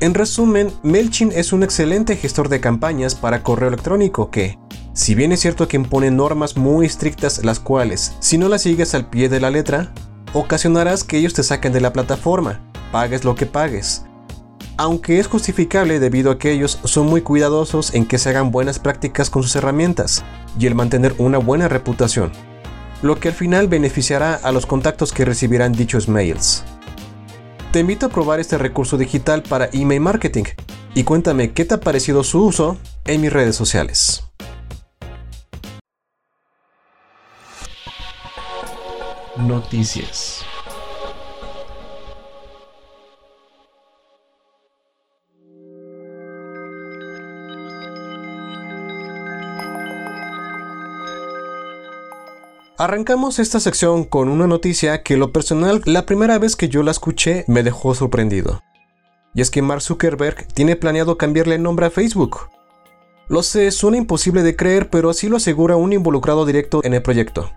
En 0.00 0.12
resumen, 0.12 0.70
MailChimp 0.82 1.32
es 1.32 1.54
un 1.54 1.62
excelente 1.62 2.16
gestor 2.16 2.50
de 2.50 2.60
campañas 2.60 3.14
para 3.14 3.42
correo 3.42 3.68
electrónico 3.68 4.30
que, 4.30 4.58
si 4.92 5.14
bien 5.14 5.30
es 5.32 5.40
cierto 5.40 5.68
que 5.68 5.76
impone 5.76 6.10
normas 6.10 6.56
muy 6.56 6.86
estrictas 6.86 7.44
las 7.44 7.60
cuales, 7.60 8.14
si 8.20 8.38
no 8.38 8.48
las 8.48 8.62
sigues 8.62 8.94
al 8.94 9.08
pie 9.08 9.28
de 9.28 9.40
la 9.40 9.50
letra, 9.50 9.94
ocasionarás 10.32 11.04
que 11.04 11.18
ellos 11.18 11.34
te 11.34 11.42
saquen 11.42 11.72
de 11.72 11.80
la 11.82 11.92
plataforma, 11.92 12.70
pagues 12.92 13.24
lo 13.24 13.34
que 13.34 13.44
pagues. 13.44 14.05
Aunque 14.78 15.18
es 15.18 15.26
justificable 15.26 16.00
debido 16.00 16.30
a 16.30 16.38
que 16.38 16.52
ellos 16.52 16.78
son 16.84 17.06
muy 17.06 17.22
cuidadosos 17.22 17.94
en 17.94 18.04
que 18.04 18.18
se 18.18 18.28
hagan 18.28 18.50
buenas 18.50 18.78
prácticas 18.78 19.30
con 19.30 19.42
sus 19.42 19.56
herramientas 19.56 20.22
y 20.58 20.66
el 20.66 20.74
mantener 20.74 21.14
una 21.16 21.38
buena 21.38 21.66
reputación, 21.66 22.30
lo 23.00 23.18
que 23.18 23.28
al 23.28 23.34
final 23.34 23.68
beneficiará 23.68 24.34
a 24.34 24.52
los 24.52 24.66
contactos 24.66 25.12
que 25.12 25.24
recibirán 25.24 25.72
dichos 25.72 26.08
mails. 26.08 26.62
Te 27.72 27.80
invito 27.80 28.06
a 28.06 28.08
probar 28.10 28.38
este 28.38 28.58
recurso 28.58 28.98
digital 28.98 29.42
para 29.42 29.70
email 29.72 30.00
marketing 30.00 30.44
y 30.94 31.04
cuéntame 31.04 31.52
qué 31.52 31.64
te 31.64 31.74
ha 31.74 31.80
parecido 31.80 32.22
su 32.22 32.44
uso 32.44 32.76
en 33.06 33.22
mis 33.22 33.32
redes 33.32 33.56
sociales. 33.56 34.24
Noticias. 39.38 40.35
Arrancamos 52.78 53.38
esta 53.38 53.58
sección 53.58 54.04
con 54.04 54.28
una 54.28 54.46
noticia 54.46 55.02
que 55.02 55.16
lo 55.16 55.32
personal 55.32 55.80
la 55.86 56.04
primera 56.04 56.38
vez 56.38 56.56
que 56.56 56.68
yo 56.68 56.82
la 56.82 56.90
escuché 56.90 57.46
me 57.48 57.62
dejó 57.62 57.94
sorprendido. 57.94 58.60
Y 59.34 59.40
es 59.40 59.50
que 59.50 59.62
Mark 59.62 59.80
Zuckerberg 59.80 60.46
tiene 60.48 60.76
planeado 60.76 61.16
cambiarle 61.16 61.54
el 61.54 61.62
nombre 61.62 61.86
a 61.86 61.90
Facebook. 61.90 62.50
Lo 63.28 63.42
sé, 63.42 63.70
suena 63.70 63.96
imposible 63.96 64.42
de 64.42 64.56
creer, 64.56 64.90
pero 64.90 65.08
así 65.08 65.26
lo 65.30 65.38
asegura 65.38 65.76
un 65.76 65.94
involucrado 65.94 66.44
directo 66.44 66.82
en 66.84 66.92
el 66.92 67.00
proyecto, 67.00 67.50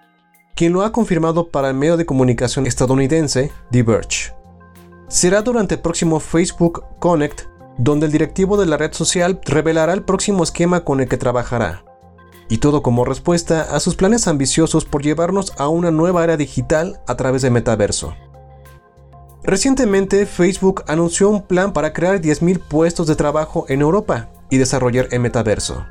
quien 0.56 0.72
lo 0.72 0.84
ha 0.84 0.94
confirmado 0.94 1.50
para 1.50 1.68
el 1.68 1.76
medio 1.76 1.98
de 1.98 2.06
comunicación 2.06 2.66
estadounidense 2.66 3.52
The 3.72 3.84
Verge. 3.84 4.34
Será 5.10 5.42
durante 5.42 5.76
el 5.76 5.82
próximo 5.82 6.22
Facebook 6.22 6.86
Connect 7.00 7.42
donde 7.78 8.06
el 8.06 8.14
directivo 8.14 8.56
de 8.56 8.68
la 8.68 8.78
red 8.78 8.94
social 8.94 9.42
revelará 9.44 9.92
el 9.92 10.04
próximo 10.04 10.44
esquema 10.44 10.86
con 10.86 11.02
el 11.02 11.10
que 11.10 11.18
trabajará 11.18 11.84
y 12.50 12.58
todo 12.58 12.82
como 12.82 13.06
respuesta 13.06 13.62
a 13.76 13.80
sus 13.80 13.96
planes 13.96 14.28
ambiciosos 14.28 14.84
por 14.84 15.04
llevarnos 15.04 15.54
a 15.58 15.70
una 15.70 15.92
nueva 15.92 16.24
era 16.24 16.36
digital 16.36 17.00
a 17.08 17.16
través 17.16 17.44
de 17.44 17.52
metaverso. 17.52 18.16
Recientemente 19.44 20.26
Facebook 20.26 20.84
anunció 20.88 21.30
un 21.30 21.44
plan 21.44 21.72
para 21.72 21.94
crear 21.94 22.20
10.000 22.20 22.60
puestos 22.60 23.08
de 23.08 23.16
trabajo 23.16 23.66
en 23.70 23.82
Europa 23.82 24.30
y 24.50 24.58
desarrollar 24.58 25.08
el 25.12 25.22
metaverso. 25.22 25.86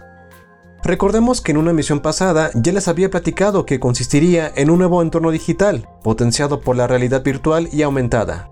Recordemos 0.83 1.41
que 1.41 1.53
en 1.53 1.59
una 1.59 1.71
emisión 1.71 2.01
pasada 2.01 2.51
ya 2.55 2.73
les 2.73 2.89
había 2.89 3.11
platicado 3.11 3.67
que 3.67 3.81
consistiría 3.81 4.53
en 4.55 4.71
un 4.71 4.79
nuevo 4.79 5.03
entorno 5.03 5.31
digital, 5.31 5.89
potenciado 6.03 6.61
por 6.61 6.77
la 6.77 6.87
realidad 6.87 7.25
virtual 7.25 7.69
y 7.73 7.83
aumentada. 7.83 8.51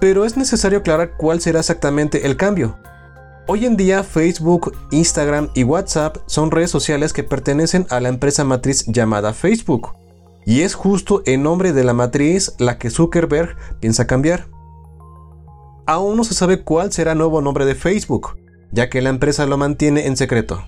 Pero 0.00 0.24
es 0.24 0.36
necesario 0.36 0.78
aclarar 0.78 1.16
cuál 1.16 1.40
será 1.40 1.60
exactamente 1.60 2.26
el 2.26 2.36
cambio, 2.36 2.78
Hoy 3.46 3.66
en 3.66 3.76
día 3.76 4.04
Facebook, 4.04 4.72
Instagram 4.90 5.50
y 5.54 5.64
WhatsApp 5.64 6.18
son 6.26 6.50
redes 6.50 6.70
sociales 6.70 7.12
que 7.12 7.24
pertenecen 7.24 7.86
a 7.90 7.98
la 7.98 8.08
empresa 8.08 8.44
matriz 8.44 8.84
llamada 8.86 9.32
Facebook. 9.32 9.94
Y 10.46 10.60
es 10.60 10.74
justo 10.74 11.22
el 11.26 11.42
nombre 11.42 11.72
de 11.72 11.82
la 11.82 11.92
matriz 11.92 12.54
la 12.58 12.78
que 12.78 12.90
Zuckerberg 12.90 13.56
piensa 13.80 14.06
cambiar. 14.06 14.48
Aún 15.86 16.16
no 16.16 16.24
se 16.24 16.34
sabe 16.34 16.62
cuál 16.62 16.92
será 16.92 17.12
el 17.12 17.18
nuevo 17.18 17.40
nombre 17.40 17.64
de 17.64 17.74
Facebook, 17.74 18.36
ya 18.70 18.88
que 18.88 19.02
la 19.02 19.10
empresa 19.10 19.46
lo 19.46 19.56
mantiene 19.56 20.06
en 20.06 20.16
secreto. 20.16 20.64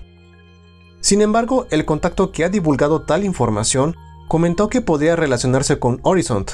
Sin 0.99 1.21
embargo, 1.21 1.67
el 1.69 1.85
contacto 1.85 2.31
que 2.31 2.43
ha 2.43 2.49
divulgado 2.49 3.03
tal 3.03 3.23
información 3.23 3.95
comentó 4.27 4.67
que 4.67 4.81
podría 4.81 5.15
relacionarse 5.15 5.79
con 5.79 5.99
Horizon, 6.03 6.45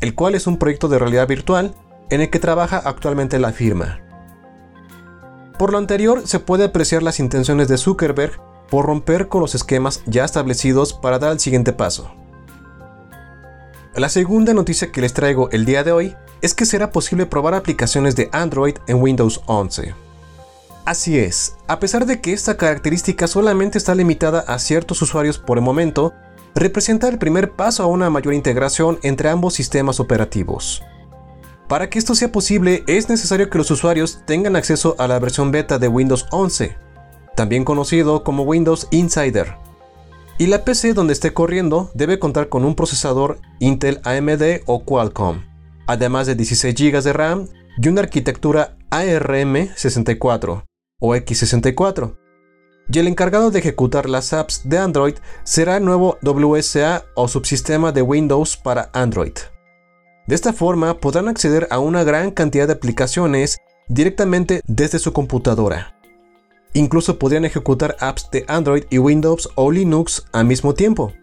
el 0.00 0.14
cual 0.14 0.34
es 0.34 0.46
un 0.46 0.58
proyecto 0.58 0.88
de 0.88 0.98
realidad 0.98 1.28
virtual 1.28 1.74
en 2.10 2.20
el 2.20 2.30
que 2.30 2.40
trabaja 2.40 2.78
actualmente 2.78 3.38
la 3.38 3.52
firma. 3.52 4.00
Por 5.58 5.72
lo 5.72 5.78
anterior, 5.78 6.22
se 6.24 6.38
puede 6.38 6.64
apreciar 6.64 7.02
las 7.02 7.18
intenciones 7.18 7.66
de 7.66 7.78
Zuckerberg 7.78 8.40
por 8.70 8.86
romper 8.86 9.28
con 9.28 9.40
los 9.40 9.54
esquemas 9.54 10.02
ya 10.06 10.24
establecidos 10.24 10.92
para 10.92 11.18
dar 11.18 11.32
el 11.32 11.40
siguiente 11.40 11.72
paso. 11.72 12.10
La 13.94 14.08
segunda 14.08 14.54
noticia 14.54 14.92
que 14.92 15.00
les 15.00 15.14
traigo 15.14 15.50
el 15.50 15.64
día 15.64 15.82
de 15.82 15.90
hoy 15.90 16.16
es 16.42 16.54
que 16.54 16.66
será 16.66 16.92
posible 16.92 17.26
probar 17.26 17.54
aplicaciones 17.54 18.14
de 18.14 18.28
Android 18.32 18.76
en 18.86 19.02
Windows 19.02 19.40
11. 19.46 19.94
Así 20.84 21.18
es, 21.18 21.56
a 21.66 21.80
pesar 21.80 22.06
de 22.06 22.20
que 22.20 22.32
esta 22.32 22.56
característica 22.56 23.26
solamente 23.26 23.78
está 23.78 23.94
limitada 23.94 24.40
a 24.46 24.58
ciertos 24.60 25.02
usuarios 25.02 25.38
por 25.38 25.58
el 25.58 25.64
momento, 25.64 26.14
representa 26.54 27.08
el 27.08 27.18
primer 27.18 27.52
paso 27.52 27.82
a 27.82 27.86
una 27.86 28.08
mayor 28.08 28.34
integración 28.34 28.98
entre 29.02 29.28
ambos 29.28 29.54
sistemas 29.54 29.98
operativos. 29.98 30.82
Para 31.68 31.90
que 31.90 31.98
esto 31.98 32.14
sea 32.14 32.32
posible 32.32 32.82
es 32.86 33.10
necesario 33.10 33.50
que 33.50 33.58
los 33.58 33.70
usuarios 33.70 34.22
tengan 34.24 34.56
acceso 34.56 34.96
a 34.98 35.06
la 35.06 35.18
versión 35.18 35.50
beta 35.50 35.78
de 35.78 35.88
Windows 35.88 36.26
11, 36.30 36.74
también 37.36 37.64
conocido 37.64 38.24
como 38.24 38.44
Windows 38.44 38.88
Insider. 38.90 39.54
Y 40.38 40.46
la 40.46 40.64
PC 40.64 40.94
donde 40.94 41.12
esté 41.12 41.34
corriendo 41.34 41.90
debe 41.92 42.18
contar 42.18 42.48
con 42.48 42.64
un 42.64 42.74
procesador 42.74 43.38
Intel 43.58 44.00
AMD 44.04 44.62
o 44.64 44.84
Qualcomm, 44.84 45.44
además 45.86 46.26
de 46.26 46.36
16 46.36 46.74
GB 46.74 47.02
de 47.02 47.12
RAM 47.12 47.48
y 47.76 47.88
una 47.88 48.00
arquitectura 48.00 48.78
ARM64 48.90 50.64
o 51.00 51.14
X64. 51.16 52.16
Y 52.90 52.98
el 52.98 53.08
encargado 53.08 53.50
de 53.50 53.58
ejecutar 53.58 54.08
las 54.08 54.32
apps 54.32 54.62
de 54.64 54.78
Android 54.78 55.16
será 55.44 55.76
el 55.76 55.84
nuevo 55.84 56.16
WSA 56.22 57.04
o 57.14 57.28
subsistema 57.28 57.92
de 57.92 58.00
Windows 58.00 58.56
para 58.56 58.88
Android. 58.94 59.34
De 60.28 60.34
esta 60.34 60.52
forma 60.52 61.00
podrán 61.00 61.26
acceder 61.26 61.66
a 61.70 61.78
una 61.78 62.04
gran 62.04 62.32
cantidad 62.32 62.66
de 62.66 62.74
aplicaciones 62.74 63.56
directamente 63.88 64.60
desde 64.66 64.98
su 64.98 65.14
computadora. 65.14 65.94
Incluso 66.74 67.18
podrían 67.18 67.46
ejecutar 67.46 67.96
apps 67.98 68.30
de 68.30 68.44
Android 68.46 68.84
y 68.90 68.98
Windows 68.98 69.48
o 69.54 69.70
Linux 69.70 70.26
al 70.32 70.44
mismo 70.44 70.74
tiempo. 70.74 71.14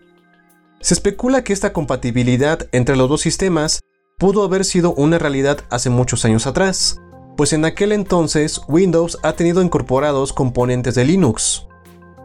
Se 0.82 0.96
especula 0.96 1.44
que 1.44 1.54
esta 1.54 1.72
compatibilidad 1.72 2.68
entre 2.72 2.96
los 2.96 3.08
dos 3.08 3.22
sistemas 3.22 3.82
pudo 4.18 4.44
haber 4.44 4.66
sido 4.66 4.96
una 4.96 5.20
realidad 5.20 5.60
hace 5.70 5.92
muchos 5.92 6.26
años 6.26 6.48
atrás, 6.48 7.00
pues 7.38 7.54
en 7.54 7.64
aquel 7.64 7.92
entonces 7.92 8.60
Windows 8.68 9.20
ha 9.22 9.34
tenido 9.34 9.62
incorporados 9.62 10.34
componentes 10.34 10.96
de 10.96 11.06
Linux. 11.06 11.68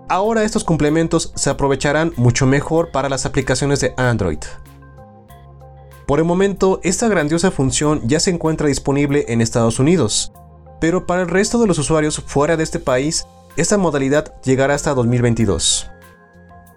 Ahora 0.08 0.44
estos 0.44 0.64
complementos 0.64 1.34
se 1.36 1.50
aprovecharán 1.50 2.14
mucho 2.16 2.46
mejor 2.46 2.90
para 2.90 3.10
las 3.10 3.26
aplicaciones 3.26 3.80
de 3.80 3.92
Android. 3.98 4.38
Por 6.10 6.18
el 6.18 6.24
momento, 6.24 6.80
esta 6.82 7.06
grandiosa 7.06 7.52
función 7.52 8.00
ya 8.04 8.18
se 8.18 8.30
encuentra 8.30 8.66
disponible 8.66 9.26
en 9.28 9.40
Estados 9.40 9.78
Unidos, 9.78 10.32
pero 10.80 11.06
para 11.06 11.22
el 11.22 11.28
resto 11.28 11.60
de 11.60 11.68
los 11.68 11.78
usuarios 11.78 12.20
fuera 12.26 12.56
de 12.56 12.64
este 12.64 12.80
país, 12.80 13.28
esta 13.56 13.78
modalidad 13.78 14.34
llegará 14.42 14.74
hasta 14.74 14.92
2022. 14.92 15.88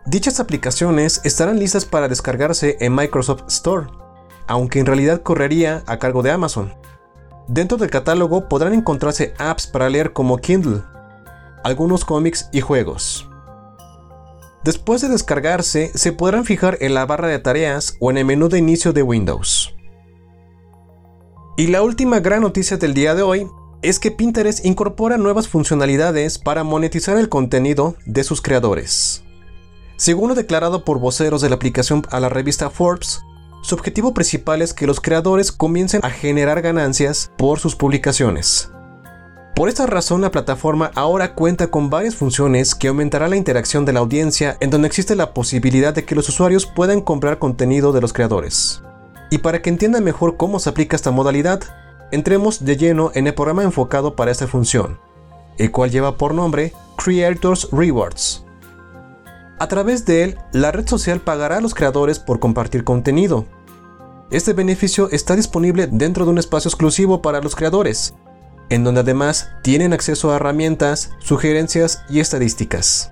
Dichas 0.05 0.39
aplicaciones 0.39 1.19
estarán 1.23 1.57
listas 1.57 1.83
para 1.83 2.07
descargarse 2.07 2.77
en 2.79 2.93
Microsoft 2.93 3.45
Store, 3.47 3.87
aunque 4.45 4.79
en 4.79 4.85
realidad 4.85 5.23
correría 5.23 5.81
a 5.87 5.97
cargo 5.97 6.21
de 6.21 6.29
Amazon. 6.29 6.75
Dentro 7.47 7.79
del 7.79 7.89
catálogo 7.89 8.47
podrán 8.47 8.75
encontrarse 8.75 9.33
apps 9.39 9.65
para 9.65 9.89
leer 9.89 10.13
como 10.13 10.37
Kindle, 10.37 10.83
algunos 11.63 12.05
cómics 12.05 12.49
y 12.51 12.61
juegos. 12.61 13.27
Después 14.63 15.01
de 15.01 15.09
descargarse, 15.09 15.91
se 15.93 16.13
podrán 16.13 16.45
fijar 16.45 16.77
en 16.79 16.93
la 16.93 17.05
barra 17.05 17.27
de 17.27 17.39
tareas 17.39 17.97
o 17.99 18.11
en 18.11 18.17
el 18.17 18.25
menú 18.25 18.47
de 18.47 18.59
inicio 18.59 18.93
de 18.93 19.03
Windows. 19.03 19.75
Y 21.57 21.67
la 21.67 21.83
última 21.83 22.19
gran 22.19 22.41
noticia 22.41 22.77
del 22.77 22.93
día 22.93 23.13
de 23.13 23.23
hoy 23.23 23.47
es 23.81 23.99
que 23.99 24.11
Pinterest 24.11 24.65
incorpora 24.65 25.17
nuevas 25.17 25.49
funcionalidades 25.49 26.39
para 26.39 26.63
monetizar 26.63 27.17
el 27.17 27.27
contenido 27.27 27.97
de 28.05 28.23
sus 28.23 28.41
creadores. 28.41 29.23
Según 29.97 30.29
lo 30.29 30.35
declarado 30.35 30.85
por 30.85 30.99
voceros 30.99 31.41
de 31.41 31.49
la 31.49 31.55
aplicación 31.55 32.03
a 32.09 32.21
la 32.21 32.29
revista 32.29 32.69
Forbes, 32.69 33.21
su 33.61 33.75
objetivo 33.75 34.13
principal 34.13 34.61
es 34.61 34.73
que 34.73 34.87
los 34.87 35.01
creadores 35.01 35.51
comiencen 35.51 36.01
a 36.03 36.09
generar 36.09 36.61
ganancias 36.61 37.31
por 37.37 37.59
sus 37.59 37.75
publicaciones. 37.75 38.71
Por 39.55 39.69
esta 39.69 39.85
razón 39.85 40.21
la 40.21 40.31
plataforma 40.31 40.89
ahora 40.95 41.35
cuenta 41.35 41.67
con 41.67 41.91
varias 41.91 42.15
funciones 42.15 42.73
que 42.73 42.87
aumentará 42.87 43.27
la 43.27 43.35
interacción 43.35 43.85
de 43.85 43.93
la 43.93 43.99
audiencia 43.99 44.57
en 44.61 44.71
donde 44.71 44.87
existe 44.87 45.15
la 45.15 45.31
posibilidad 45.33 45.93
de 45.93 46.05
que 46.05 46.15
los 46.15 46.27
usuarios 46.27 46.65
puedan 46.65 47.01
comprar 47.01 47.37
contenido 47.37 47.91
de 47.91 48.01
los 48.01 48.13
creadores. 48.13 48.81
Y 49.29 49.37
para 49.39 49.61
que 49.61 49.69
entiendan 49.69 50.03
mejor 50.03 50.37
cómo 50.37 50.57
se 50.57 50.69
aplica 50.69 50.95
esta 50.95 51.11
modalidad, 51.11 51.61
entremos 52.11 52.65
de 52.65 52.77
lleno 52.77 53.11
en 53.13 53.27
el 53.27 53.35
programa 53.35 53.63
enfocado 53.63 54.15
para 54.15 54.31
esta 54.31 54.47
función, 54.47 54.99
el 55.59 55.69
cual 55.69 55.91
lleva 55.91 56.17
por 56.17 56.33
nombre 56.33 56.73
Creators 56.97 57.69
Rewards. 57.71 58.43
A 59.59 59.67
través 59.67 60.03
de 60.05 60.23
él, 60.23 60.37
la 60.51 60.71
red 60.71 60.87
social 60.87 61.19
pagará 61.19 61.57
a 61.57 61.61
los 61.61 61.75
creadores 61.75 62.17
por 62.17 62.39
compartir 62.39 62.83
contenido. 62.83 63.45
Este 64.31 64.53
beneficio 64.53 65.09
está 65.11 65.35
disponible 65.35 65.87
dentro 65.91 66.25
de 66.25 66.31
un 66.31 66.39
espacio 66.39 66.69
exclusivo 66.69 67.21
para 67.21 67.39
los 67.39 67.55
creadores, 67.55 68.15
en 68.73 68.83
donde 68.83 69.01
además 69.01 69.51
tienen 69.61 69.93
acceso 69.93 70.31
a 70.31 70.37
herramientas, 70.37 71.11
sugerencias 71.19 72.03
y 72.09 72.19
estadísticas. 72.19 73.11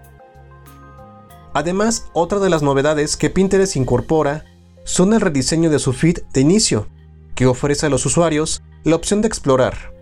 Además, 1.53 2.07
otra 2.13 2.39
de 2.39 2.49
las 2.49 2.63
novedades 2.63 3.15
que 3.15 3.29
Pinterest 3.29 3.75
incorpora 3.75 4.43
son 4.85 5.13
el 5.13 5.21
rediseño 5.21 5.69
de 5.69 5.77
su 5.77 5.93
feed 5.93 6.17
de 6.33 6.41
inicio, 6.41 6.87
que 7.35 7.45
ofrece 7.45 7.85
a 7.85 7.89
los 7.89 8.07
usuarios 8.07 8.63
la 8.83 8.95
opción 8.95 9.21
de 9.21 9.27
explorar 9.27 9.93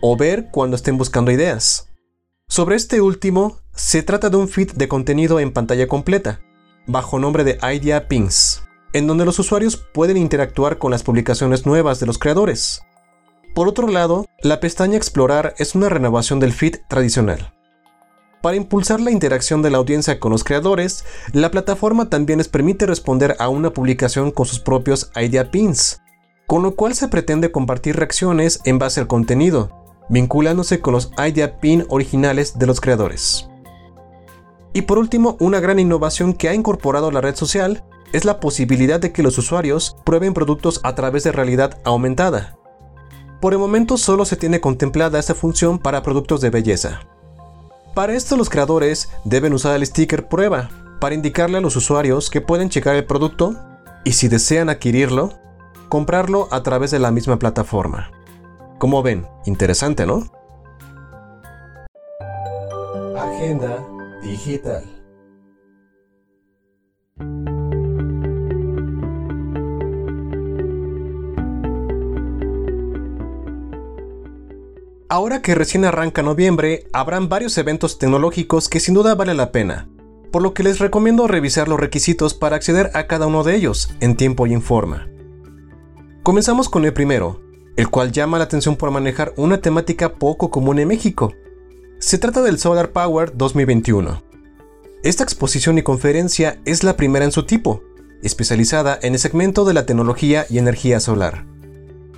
o 0.00 0.16
ver 0.16 0.48
cuando 0.50 0.76
estén 0.76 0.96
buscando 0.96 1.30
ideas. 1.30 1.90
Sobre 2.48 2.76
este 2.76 3.02
último, 3.02 3.58
se 3.74 4.02
trata 4.02 4.30
de 4.30 4.38
un 4.38 4.48
feed 4.48 4.72
de 4.72 4.88
contenido 4.88 5.40
en 5.40 5.52
pantalla 5.52 5.88
completa, 5.88 6.40
bajo 6.86 7.18
nombre 7.18 7.44
de 7.44 7.58
Idea 7.62 8.08
Pins, 8.08 8.62
en 8.94 9.06
donde 9.06 9.26
los 9.26 9.38
usuarios 9.38 9.76
pueden 9.76 10.16
interactuar 10.16 10.78
con 10.78 10.90
las 10.90 11.02
publicaciones 11.02 11.66
nuevas 11.66 12.00
de 12.00 12.06
los 12.06 12.16
creadores. 12.16 12.80
Por 13.54 13.68
otro 13.68 13.88
lado, 13.88 14.26
la 14.42 14.60
pestaña 14.60 14.96
Explorar 14.96 15.54
es 15.58 15.74
una 15.74 15.90
renovación 15.90 16.40
del 16.40 16.52
feed 16.52 16.76
tradicional. 16.88 17.52
Para 18.40 18.56
impulsar 18.56 19.00
la 19.00 19.10
interacción 19.10 19.60
de 19.62 19.70
la 19.70 19.78
audiencia 19.78 20.18
con 20.18 20.32
los 20.32 20.42
creadores, 20.42 21.04
la 21.32 21.50
plataforma 21.50 22.08
también 22.08 22.38
les 22.38 22.48
permite 22.48 22.86
responder 22.86 23.36
a 23.38 23.48
una 23.48 23.72
publicación 23.72 24.30
con 24.30 24.46
sus 24.46 24.58
propios 24.58 25.10
Idea 25.14 25.50
Pins, 25.50 26.00
con 26.46 26.62
lo 26.62 26.74
cual 26.76 26.94
se 26.94 27.08
pretende 27.08 27.52
compartir 27.52 27.96
reacciones 27.96 28.60
en 28.64 28.78
base 28.78 29.00
al 29.00 29.06
contenido, 29.06 29.70
vinculándose 30.08 30.80
con 30.80 30.94
los 30.94 31.10
idea 31.18 31.60
pin 31.60 31.86
originales 31.88 32.58
de 32.58 32.66
los 32.66 32.80
creadores. 32.80 33.48
Y 34.72 34.82
por 34.82 34.98
último, 34.98 35.36
una 35.40 35.60
gran 35.60 35.78
innovación 35.78 36.32
que 36.32 36.48
ha 36.48 36.54
incorporado 36.54 37.10
la 37.10 37.20
red 37.20 37.36
social 37.36 37.84
es 38.12 38.24
la 38.24 38.40
posibilidad 38.40 38.98
de 38.98 39.12
que 39.12 39.22
los 39.22 39.38
usuarios 39.38 39.96
prueben 40.04 40.34
productos 40.34 40.80
a 40.82 40.94
través 40.94 41.24
de 41.24 41.32
realidad 41.32 41.78
aumentada. 41.84 42.58
Por 43.42 43.54
el 43.54 43.58
momento 43.58 43.96
solo 43.96 44.24
se 44.24 44.36
tiene 44.36 44.60
contemplada 44.60 45.18
esta 45.18 45.34
función 45.34 45.80
para 45.80 46.04
productos 46.04 46.40
de 46.40 46.50
belleza. 46.50 47.00
Para 47.92 48.14
esto 48.14 48.36
los 48.36 48.48
creadores 48.48 49.08
deben 49.24 49.52
usar 49.52 49.74
el 49.74 49.84
sticker 49.84 50.28
prueba 50.28 50.70
para 51.00 51.16
indicarle 51.16 51.58
a 51.58 51.60
los 51.60 51.74
usuarios 51.74 52.30
que 52.30 52.40
pueden 52.40 52.68
checar 52.68 52.94
el 52.94 53.04
producto 53.04 53.56
y 54.04 54.12
si 54.12 54.28
desean 54.28 54.68
adquirirlo, 54.68 55.32
comprarlo 55.88 56.46
a 56.52 56.62
través 56.62 56.92
de 56.92 57.00
la 57.00 57.10
misma 57.10 57.40
plataforma. 57.40 58.12
Como 58.78 59.02
ven, 59.02 59.26
interesante, 59.44 60.06
¿no? 60.06 60.30
Agenda 63.18 63.84
digital. 64.22 65.01
Ahora 75.12 75.42
que 75.42 75.54
recién 75.54 75.84
arranca 75.84 76.22
noviembre, 76.22 76.86
habrán 76.94 77.28
varios 77.28 77.58
eventos 77.58 77.98
tecnológicos 77.98 78.70
que 78.70 78.80
sin 78.80 78.94
duda 78.94 79.14
vale 79.14 79.34
la 79.34 79.52
pena, 79.52 79.86
por 80.30 80.40
lo 80.40 80.54
que 80.54 80.62
les 80.62 80.78
recomiendo 80.78 81.28
revisar 81.28 81.68
los 81.68 81.78
requisitos 81.78 82.32
para 82.32 82.56
acceder 82.56 82.90
a 82.94 83.06
cada 83.06 83.26
uno 83.26 83.44
de 83.44 83.54
ellos 83.54 83.90
en 84.00 84.16
tiempo 84.16 84.46
y 84.46 84.54
en 84.54 84.62
forma. 84.62 85.10
Comenzamos 86.22 86.70
con 86.70 86.86
el 86.86 86.94
primero, 86.94 87.42
el 87.76 87.90
cual 87.90 88.10
llama 88.10 88.38
la 88.38 88.44
atención 88.44 88.76
por 88.76 88.90
manejar 88.90 89.34
una 89.36 89.60
temática 89.60 90.14
poco 90.14 90.48
común 90.48 90.78
en 90.78 90.88
México. 90.88 91.34
Se 91.98 92.16
trata 92.16 92.40
del 92.40 92.58
Solar 92.58 92.92
Power 92.92 93.36
2021. 93.36 94.22
Esta 95.02 95.24
exposición 95.24 95.76
y 95.76 95.82
conferencia 95.82 96.58
es 96.64 96.84
la 96.84 96.96
primera 96.96 97.26
en 97.26 97.32
su 97.32 97.42
tipo, 97.42 97.82
especializada 98.22 98.98
en 99.02 99.12
el 99.12 99.18
segmento 99.18 99.66
de 99.66 99.74
la 99.74 99.84
tecnología 99.84 100.46
y 100.48 100.56
energía 100.56 101.00
solar. 101.00 101.51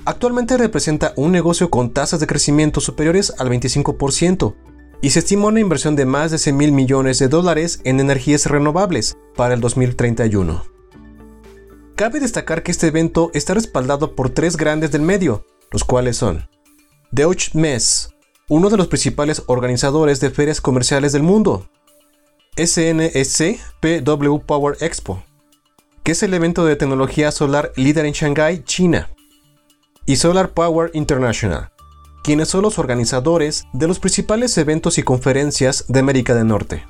Actualmente 0.06 0.58
representa 0.58 1.14
un 1.16 1.32
negocio 1.32 1.70
con 1.70 1.90
tasas 1.90 2.20
de 2.20 2.26
crecimiento 2.26 2.80
superiores 2.80 3.32
al 3.38 3.48
25% 3.48 4.54
y 5.00 5.10
se 5.10 5.20
estima 5.20 5.46
una 5.46 5.60
inversión 5.60 5.96
de 5.96 6.04
más 6.04 6.30
de 6.30 6.38
100 6.38 6.56
mil 6.56 6.72
millones 6.72 7.18
de 7.18 7.28
dólares 7.28 7.80
en 7.84 8.00
energías 8.00 8.44
renovables 8.46 9.16
para 9.34 9.54
el 9.54 9.60
2031. 9.60 10.62
Cabe 11.96 12.20
destacar 12.20 12.62
que 12.62 12.70
este 12.70 12.88
evento 12.88 13.30
está 13.32 13.54
respaldado 13.54 14.14
por 14.14 14.28
tres 14.28 14.56
grandes 14.58 14.90
del 14.92 15.02
medio, 15.02 15.46
los 15.70 15.84
cuales 15.84 16.18
son 16.18 16.48
Deutsche 17.10 17.52
Mess, 17.54 18.10
uno 18.48 18.68
de 18.68 18.76
los 18.76 18.88
principales 18.88 19.42
organizadores 19.46 20.20
de 20.20 20.30
ferias 20.30 20.60
comerciales 20.60 21.12
del 21.12 21.22
mundo, 21.22 21.70
SNSC 22.56 23.58
PW 23.80 24.38
Power 24.40 24.76
Expo, 24.80 25.22
que 26.02 26.12
es 26.12 26.22
el 26.22 26.34
evento 26.34 26.66
de 26.66 26.76
tecnología 26.76 27.30
solar 27.30 27.72
líder 27.76 28.04
en 28.04 28.12
Shanghái, 28.12 28.64
China, 28.64 29.08
y 30.06 30.16
Solar 30.16 30.52
Power 30.52 30.90
International, 30.94 31.70
quienes 32.22 32.48
son 32.48 32.62
los 32.62 32.78
organizadores 32.78 33.64
de 33.72 33.88
los 33.88 33.98
principales 33.98 34.56
eventos 34.58 34.98
y 34.98 35.02
conferencias 35.02 35.86
de 35.88 36.00
América 36.00 36.34
del 36.34 36.48
Norte. 36.48 36.84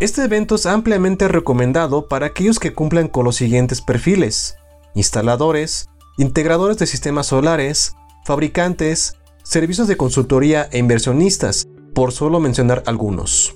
Este 0.00 0.24
evento 0.24 0.56
es 0.56 0.66
ampliamente 0.66 1.28
recomendado 1.28 2.08
para 2.08 2.26
aquellos 2.26 2.58
que 2.58 2.74
cumplan 2.74 3.08
con 3.08 3.24
los 3.24 3.36
siguientes 3.36 3.80
perfiles. 3.80 4.56
Instaladores, 4.94 5.88
integradores 6.18 6.78
de 6.78 6.86
sistemas 6.86 7.28
solares, 7.28 7.94
fabricantes, 8.24 9.16
servicios 9.42 9.88
de 9.88 9.96
consultoría 9.96 10.68
e 10.72 10.78
inversionistas, 10.78 11.66
por 11.94 12.12
solo 12.12 12.40
mencionar 12.40 12.82
algunos. 12.86 13.54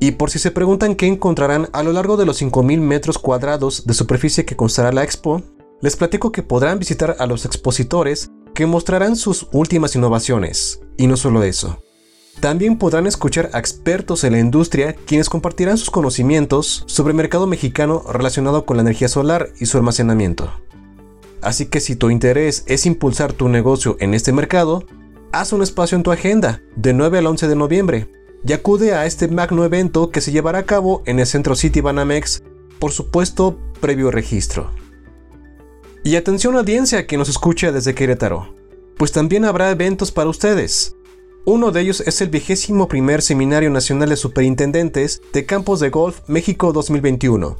Y 0.00 0.12
por 0.12 0.30
si 0.30 0.38
se 0.38 0.50
preguntan 0.50 0.96
qué 0.96 1.06
encontrarán 1.06 1.68
a 1.72 1.82
lo 1.82 1.92
largo 1.92 2.16
de 2.16 2.26
los 2.26 2.40
5.000 2.40 2.80
metros 2.80 3.18
cuadrados 3.18 3.86
de 3.86 3.94
superficie 3.94 4.44
que 4.44 4.56
constará 4.56 4.90
la 4.90 5.04
expo, 5.04 5.42
les 5.82 5.96
platico 5.96 6.32
que 6.32 6.42
podrán 6.42 6.78
visitar 6.78 7.16
a 7.18 7.26
los 7.26 7.44
expositores 7.44 8.30
que 8.54 8.66
mostrarán 8.66 9.16
sus 9.16 9.48
últimas 9.52 9.94
innovaciones. 9.96 10.80
Y 10.96 11.08
no 11.08 11.16
solo 11.16 11.42
eso, 11.42 11.82
también 12.40 12.78
podrán 12.78 13.06
escuchar 13.06 13.50
a 13.52 13.58
expertos 13.58 14.24
en 14.24 14.32
la 14.32 14.38
industria 14.38 14.94
quienes 14.94 15.28
compartirán 15.28 15.76
sus 15.76 15.90
conocimientos 15.90 16.84
sobre 16.86 17.10
el 17.10 17.16
mercado 17.16 17.46
mexicano 17.46 18.02
relacionado 18.10 18.64
con 18.64 18.76
la 18.76 18.82
energía 18.82 19.08
solar 19.08 19.50
y 19.58 19.66
su 19.66 19.76
almacenamiento. 19.76 20.52
Así 21.42 21.66
que 21.66 21.80
si 21.80 21.96
tu 21.96 22.10
interés 22.10 22.62
es 22.66 22.86
impulsar 22.86 23.32
tu 23.32 23.48
negocio 23.48 23.96
en 23.98 24.14
este 24.14 24.32
mercado, 24.32 24.84
haz 25.32 25.52
un 25.52 25.62
espacio 25.62 25.96
en 25.96 26.04
tu 26.04 26.12
agenda 26.12 26.62
de 26.76 26.92
9 26.92 27.18
al 27.18 27.26
11 27.26 27.48
de 27.48 27.56
noviembre 27.56 28.12
y 28.46 28.52
acude 28.52 28.94
a 28.94 29.06
este 29.06 29.26
magno 29.26 29.64
evento 29.64 30.10
que 30.10 30.20
se 30.20 30.30
llevará 30.30 30.60
a 30.60 30.66
cabo 30.66 31.02
en 31.06 31.18
el 31.18 31.26
Centro 31.26 31.56
City 31.56 31.80
Banamex, 31.80 32.44
por 32.78 32.92
supuesto 32.92 33.58
previo 33.80 34.12
registro. 34.12 34.81
Y 36.04 36.16
atención 36.16 36.56
audiencia 36.56 37.06
que 37.06 37.16
nos 37.16 37.28
escucha 37.28 37.70
desde 37.70 37.94
Querétaro, 37.94 38.56
pues 38.96 39.12
también 39.12 39.44
habrá 39.44 39.70
eventos 39.70 40.10
para 40.10 40.30
ustedes. 40.30 40.96
Uno 41.44 41.70
de 41.70 41.80
ellos 41.80 42.00
es 42.00 42.20
el 42.20 42.28
vigésimo 42.28 42.88
primer 42.88 43.22
Seminario 43.22 43.70
Nacional 43.70 44.08
de 44.08 44.16
Superintendentes 44.16 45.22
de 45.32 45.46
Campos 45.46 45.78
de 45.78 45.90
Golf 45.90 46.20
México 46.26 46.72
2021. 46.72 47.56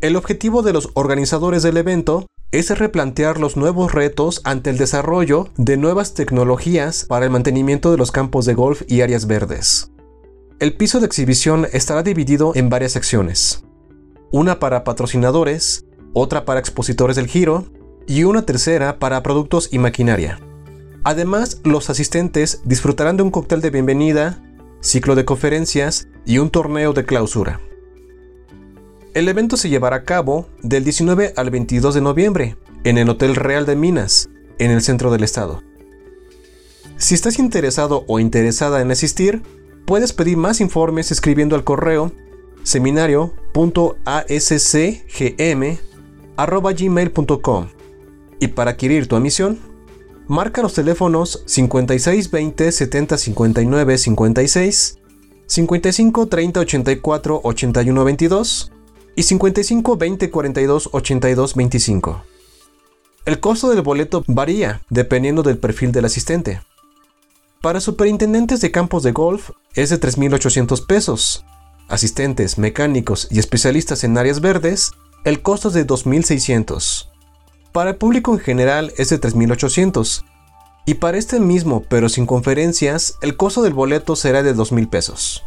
El 0.00 0.16
objetivo 0.16 0.62
de 0.62 0.72
los 0.72 0.90
organizadores 0.94 1.62
del 1.62 1.76
evento 1.76 2.26
es 2.50 2.76
replantear 2.76 3.38
los 3.38 3.56
nuevos 3.56 3.92
retos 3.92 4.40
ante 4.42 4.70
el 4.70 4.76
desarrollo 4.76 5.48
de 5.56 5.76
nuevas 5.76 6.14
tecnologías 6.14 7.04
para 7.04 7.24
el 7.24 7.30
mantenimiento 7.30 7.92
de 7.92 7.98
los 7.98 8.10
campos 8.10 8.46
de 8.46 8.54
golf 8.54 8.82
y 8.88 9.02
áreas 9.02 9.28
verdes. 9.28 9.92
El 10.58 10.76
piso 10.76 10.98
de 10.98 11.06
exhibición 11.06 11.68
estará 11.72 12.02
dividido 12.02 12.50
en 12.56 12.68
varias 12.68 12.92
secciones. 12.92 13.64
Una 14.32 14.58
para 14.58 14.82
patrocinadores, 14.82 15.84
otra 16.14 16.46
para 16.46 16.60
expositores 16.60 17.16
del 17.16 17.26
giro 17.26 17.66
y 18.06 18.24
una 18.24 18.46
tercera 18.46 18.98
para 18.98 19.22
productos 19.22 19.68
y 19.70 19.78
maquinaria. 19.78 20.38
Además, 21.02 21.60
los 21.64 21.90
asistentes 21.90 22.62
disfrutarán 22.64 23.18
de 23.18 23.24
un 23.24 23.30
cóctel 23.30 23.60
de 23.60 23.70
bienvenida, 23.70 24.42
ciclo 24.80 25.14
de 25.14 25.26
conferencias 25.26 26.08
y 26.24 26.38
un 26.38 26.48
torneo 26.48 26.94
de 26.94 27.04
clausura. 27.04 27.60
El 29.12 29.28
evento 29.28 29.56
se 29.56 29.68
llevará 29.68 29.96
a 29.96 30.04
cabo 30.04 30.48
del 30.62 30.84
19 30.84 31.34
al 31.36 31.50
22 31.50 31.94
de 31.94 32.00
noviembre 32.00 32.56
en 32.84 32.98
el 32.98 33.08
Hotel 33.10 33.34
Real 33.36 33.66
de 33.66 33.76
Minas, 33.76 34.30
en 34.58 34.70
el 34.70 34.82
centro 34.82 35.10
del 35.10 35.24
estado. 35.24 35.62
Si 36.96 37.14
estás 37.14 37.38
interesado 37.38 38.04
o 38.08 38.18
interesada 38.18 38.80
en 38.80 38.90
asistir, 38.90 39.42
puedes 39.84 40.12
pedir 40.12 40.36
más 40.36 40.60
informes 40.60 41.10
escribiendo 41.10 41.56
al 41.56 41.64
correo 41.64 42.12
seminario.ascgm.gmail.com 46.36 47.68
y 48.40 48.48
para 48.48 48.72
adquirir 48.72 49.06
tu 49.08 49.16
admisión, 49.16 49.58
marca 50.26 50.62
los 50.62 50.74
teléfonos 50.74 51.42
5620 51.46 52.72
70 52.72 53.18
59 53.18 53.98
56, 53.98 54.98
55 55.46 56.26
30 56.26 56.60
84 56.60 57.40
81 57.42 58.04
22 58.04 58.72
y 59.16 59.22
55 59.22 59.96
20 59.96 60.30
42 60.30 60.88
82 60.92 61.54
25. 61.54 62.24
El 63.26 63.40
costo 63.40 63.70
del 63.70 63.82
boleto 63.82 64.24
varía 64.26 64.82
dependiendo 64.90 65.42
del 65.42 65.58
perfil 65.58 65.92
del 65.92 66.04
asistente. 66.04 66.60
Para 67.62 67.80
superintendentes 67.80 68.60
de 68.60 68.70
campos 68.70 69.02
de 69.02 69.12
golf 69.12 69.50
es 69.74 69.88
de 69.88 69.98
3.800 69.98 70.84
pesos. 70.86 71.46
Asistentes, 71.88 72.58
mecánicos 72.58 73.28
y 73.30 73.38
especialistas 73.38 74.04
en 74.04 74.18
áreas 74.18 74.40
verdes, 74.42 74.92
el 75.24 75.40
costo 75.40 75.68
es 75.68 75.74
de 75.74 75.86
2.600. 75.86 77.08
Para 77.72 77.90
el 77.90 77.96
público 77.96 78.32
en 78.32 78.38
general 78.38 78.92
es 78.98 79.08
de 79.08 79.20
3.800. 79.20 80.24
Y 80.86 80.94
para 80.94 81.16
este 81.16 81.40
mismo, 81.40 81.82
pero 81.88 82.10
sin 82.10 82.26
conferencias, 82.26 83.16
el 83.22 83.36
costo 83.36 83.62
del 83.62 83.72
boleto 83.72 84.16
será 84.16 84.42
de 84.42 84.54
2.000 84.54 84.90
pesos. 84.90 85.42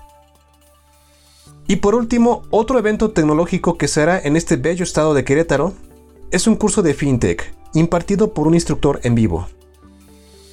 Y 1.68 1.78
por 1.78 1.94
último, 1.94 2.44
otro 2.50 2.80
evento 2.80 3.12
tecnológico 3.12 3.78
que 3.78 3.88
será 3.88 4.20
en 4.20 4.36
este 4.36 4.56
bello 4.56 4.84
estado 4.84 5.13
de 5.13 5.24
Querétaro 5.24 5.74
es 6.32 6.48
un 6.48 6.56
curso 6.56 6.82
de 6.82 6.94
FinTech 6.94 7.54
impartido 7.74 8.34
por 8.34 8.48
un 8.48 8.56
instructor 8.56 9.00
en 9.04 9.13
vivo. 9.13 9.48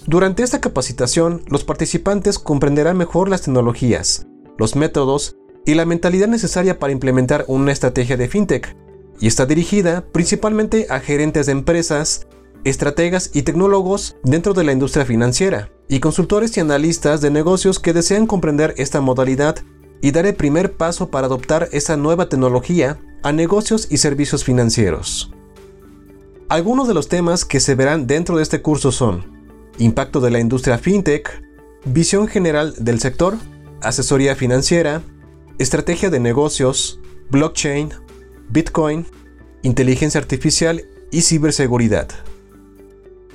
Durante 0.07 0.43
esta 0.43 0.61
capacitación, 0.61 1.43
los 1.47 1.65
participantes 1.65 2.39
comprenderán 2.39 2.99
mejor 2.99 3.31
las 3.31 3.43
tecnologías, 3.43 4.27
los 4.59 4.77
métodos 4.77 5.37
y 5.65 5.75
la 5.75 5.87
mentalidad 5.87 6.29
necesaria 6.29 6.79
para 6.79 6.93
implementar 6.93 7.47
una 7.49 7.73
estrategia 7.73 8.19
de 8.19 8.29
FinTech, 8.29 8.77
y 9.20 9.27
está 9.27 9.46
dirigida 9.46 10.05
principalmente 10.12 10.87
a 10.90 11.00
gerentes 11.00 11.46
de 11.46 11.53
empresas, 11.53 12.27
estrategas 12.64 13.31
y 13.35 13.42
tecnólogos 13.42 14.16
dentro 14.22 14.55
de 14.55 14.64
la 14.64 14.72
industria 14.72 15.05
financiera, 15.05 15.70
y 15.88 16.00
consultores 16.00 16.57
y 16.57 16.61
analistas 16.61 17.20
de 17.20 17.31
negocios 17.31 17.79
que 17.79 17.92
desean 17.92 18.27
comprender 18.27 18.74
esta 18.79 19.00
modalidad 19.00 19.57
y 20.00 20.11
dar 20.11 20.27
el 20.27 20.35
primer 20.35 20.77
paso 20.77 21.11
para 21.11 21.27
adoptar 21.27 21.68
esa 21.72 21.96
nueva 21.96 22.29
tecnología 22.29 23.00
a 23.22 23.33
negocios 23.33 23.87
y 23.90 23.98
servicios 23.98 24.44
financieros. 24.44 25.33
Algunos 26.48 26.88
de 26.88 26.94
los 26.94 27.09
temas 27.09 27.44
que 27.44 27.61
se 27.61 27.74
verán 27.74 28.07
dentro 28.07 28.37
de 28.37 28.42
este 28.42 28.61
curso 28.61 28.92
son 28.92 29.24
impacto 29.79 30.20
de 30.20 30.31
la 30.31 30.40
industria 30.40 30.79
fintech, 30.79 31.42
visión 31.85 32.29
general 32.29 32.74
del 32.79 33.00
sector, 33.00 33.37
asesoría 33.81 34.37
financiera, 34.37 35.03
estrategia 35.59 36.11
de 36.11 36.20
negocios, 36.20 37.00
blockchain, 37.31 37.90
bitcoin, 38.55 39.05
inteligencia 39.62 40.21
artificial 40.21 40.85
y 41.11 41.23
ciberseguridad. 41.23 42.09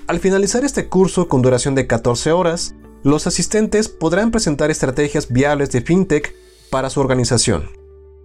Al 0.08 0.20
finalizar 0.20 0.64
este 0.64 0.88
curso 0.88 1.28
con 1.28 1.42
duración 1.42 1.76
de 1.76 1.88
14 1.88 2.32
horas, 2.32 2.74
los 3.04 3.28
asistentes 3.28 3.90
podrán 3.90 4.32
presentar 4.32 4.72
estrategias 4.72 5.32
viables 5.32 5.72
de 5.72 5.82
fintech 5.82 6.34
para 6.72 6.90
su 6.90 7.02
organización, 7.02 7.70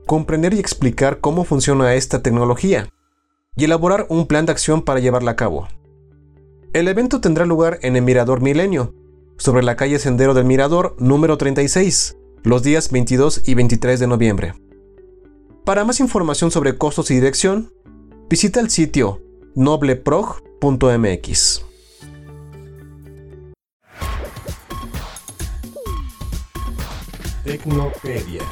comprender 0.06 0.54
y 0.54 0.60
explicar 0.60 1.18
cómo 1.20 1.44
funciona 1.44 1.94
esta 1.94 2.22
tecnología 2.22 2.88
y 3.56 3.64
elaborar 3.64 4.06
un 4.08 4.28
plan 4.28 4.46
de 4.46 4.52
acción 4.52 4.82
para 4.82 5.00
llevarla 5.00 5.32
a 5.32 5.36
cabo. 5.36 5.66
El 6.72 6.86
evento 6.86 7.20
tendrá 7.20 7.44
lugar 7.44 7.80
en 7.82 7.96
el 7.96 8.02
Mirador 8.02 8.40
Milenio, 8.40 8.94
sobre 9.36 9.64
la 9.64 9.74
calle 9.74 9.98
Sendero 9.98 10.32
del 10.32 10.44
Mirador 10.44 10.94
número 11.00 11.38
36, 11.38 12.16
los 12.44 12.62
días 12.62 12.92
22 12.92 13.42
y 13.48 13.54
23 13.54 13.98
de 13.98 14.06
noviembre. 14.06 14.63
Para 15.64 15.84
más 15.84 16.00
información 16.00 16.50
sobre 16.50 16.76
costos 16.76 17.10
y 17.10 17.14
dirección, 17.14 17.72
visita 18.28 18.60
el 18.60 18.68
sitio 18.68 19.22
nobleprog.mx. 19.54 21.64
Tecnopedia. 27.44 28.42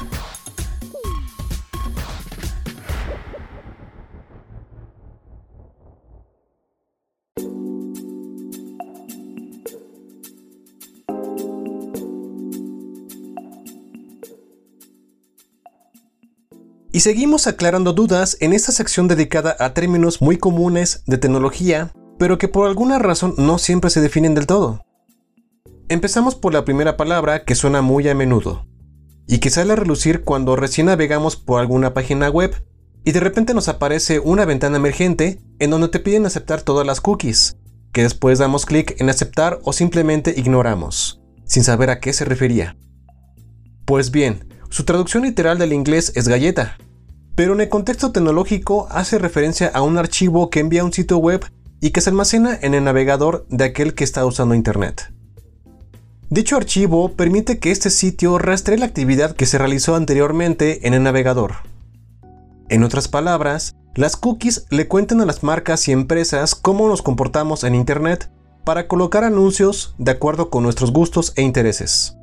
Y 16.95 16.99
seguimos 16.99 17.47
aclarando 17.47 17.93
dudas 17.93 18.37
en 18.39 18.53
esta 18.53 18.71
sección 18.71 19.07
dedicada 19.07 19.55
a 19.59 19.73
términos 19.73 20.21
muy 20.21 20.37
comunes 20.37 21.01
de 21.07 21.17
tecnología, 21.17 21.91
pero 22.19 22.37
que 22.37 22.47
por 22.47 22.67
alguna 22.67 22.99
razón 22.99 23.33
no 23.39 23.57
siempre 23.57 23.89
se 23.89 23.99
definen 23.99 24.35
del 24.35 24.45
todo. 24.45 24.85
Empezamos 25.89 26.35
por 26.35 26.53
la 26.53 26.63
primera 26.65 26.95
palabra 26.95 27.45
que 27.45 27.55
suena 27.55 27.81
muy 27.81 28.07
a 28.07 28.13
menudo, 28.13 28.67
y 29.27 29.39
que 29.39 29.49
sale 29.49 29.73
a 29.73 29.75
relucir 29.75 30.23
cuando 30.23 30.55
recién 30.55 30.85
navegamos 30.85 31.35
por 31.35 31.59
alguna 31.59 31.95
página 31.95 32.29
web 32.29 32.63
y 33.03 33.11
de 33.11 33.19
repente 33.19 33.55
nos 33.55 33.69
aparece 33.69 34.19
una 34.19 34.45
ventana 34.45 34.77
emergente 34.77 35.41
en 35.57 35.71
donde 35.71 35.87
te 35.87 35.99
piden 35.99 36.27
aceptar 36.27 36.61
todas 36.61 36.85
las 36.85 37.01
cookies, 37.01 37.57
que 37.91 38.03
después 38.03 38.37
damos 38.37 38.67
clic 38.67 39.01
en 39.01 39.09
aceptar 39.09 39.57
o 39.63 39.73
simplemente 39.73 40.35
ignoramos, 40.37 41.21
sin 41.43 41.63
saber 41.63 41.89
a 41.89 41.99
qué 41.99 42.13
se 42.13 42.23
refería. 42.23 42.77
Pues 43.83 44.11
bien, 44.11 44.47
su 44.69 44.85
traducción 44.85 45.23
literal 45.23 45.57
del 45.57 45.73
inglés 45.73 46.13
es 46.15 46.27
galleta, 46.27 46.77
pero 47.35 47.53
en 47.53 47.61
el 47.61 47.69
contexto 47.69 48.11
tecnológico 48.11 48.87
hace 48.91 49.17
referencia 49.17 49.67
a 49.73 49.81
un 49.81 49.97
archivo 49.97 50.49
que 50.49 50.59
envía 50.59 50.81
a 50.81 50.85
un 50.85 50.93
sitio 50.93 51.17
web 51.17 51.45
y 51.81 51.91
que 51.91 52.01
se 52.01 52.09
almacena 52.09 52.57
en 52.61 52.73
el 52.73 52.83
navegador 52.83 53.45
de 53.49 53.65
aquel 53.65 53.93
que 53.93 54.03
está 54.03 54.25
usando 54.25 54.55
Internet. 54.55 55.11
Dicho 56.29 56.55
archivo 56.55 57.11
permite 57.13 57.59
que 57.59 57.71
este 57.71 57.89
sitio 57.89 58.37
rastree 58.37 58.77
la 58.77 58.85
actividad 58.85 59.35
que 59.35 59.45
se 59.45 59.57
realizó 59.57 59.95
anteriormente 59.95 60.87
en 60.87 60.93
el 60.93 61.03
navegador. 61.03 61.55
En 62.69 62.83
otras 62.83 63.07
palabras, 63.07 63.75
las 63.95 64.15
cookies 64.15 64.65
le 64.71 64.87
cuentan 64.87 65.21
a 65.21 65.25
las 65.25 65.43
marcas 65.43 65.87
y 65.87 65.91
empresas 65.91 66.55
cómo 66.55 66.87
nos 66.87 67.01
comportamos 67.01 67.63
en 67.63 67.75
Internet 67.75 68.31
para 68.63 68.87
colocar 68.87 69.23
anuncios 69.23 69.93
de 69.97 70.11
acuerdo 70.11 70.49
con 70.49 70.63
nuestros 70.63 70.91
gustos 70.91 71.33
e 71.35 71.41
intereses. 71.41 72.17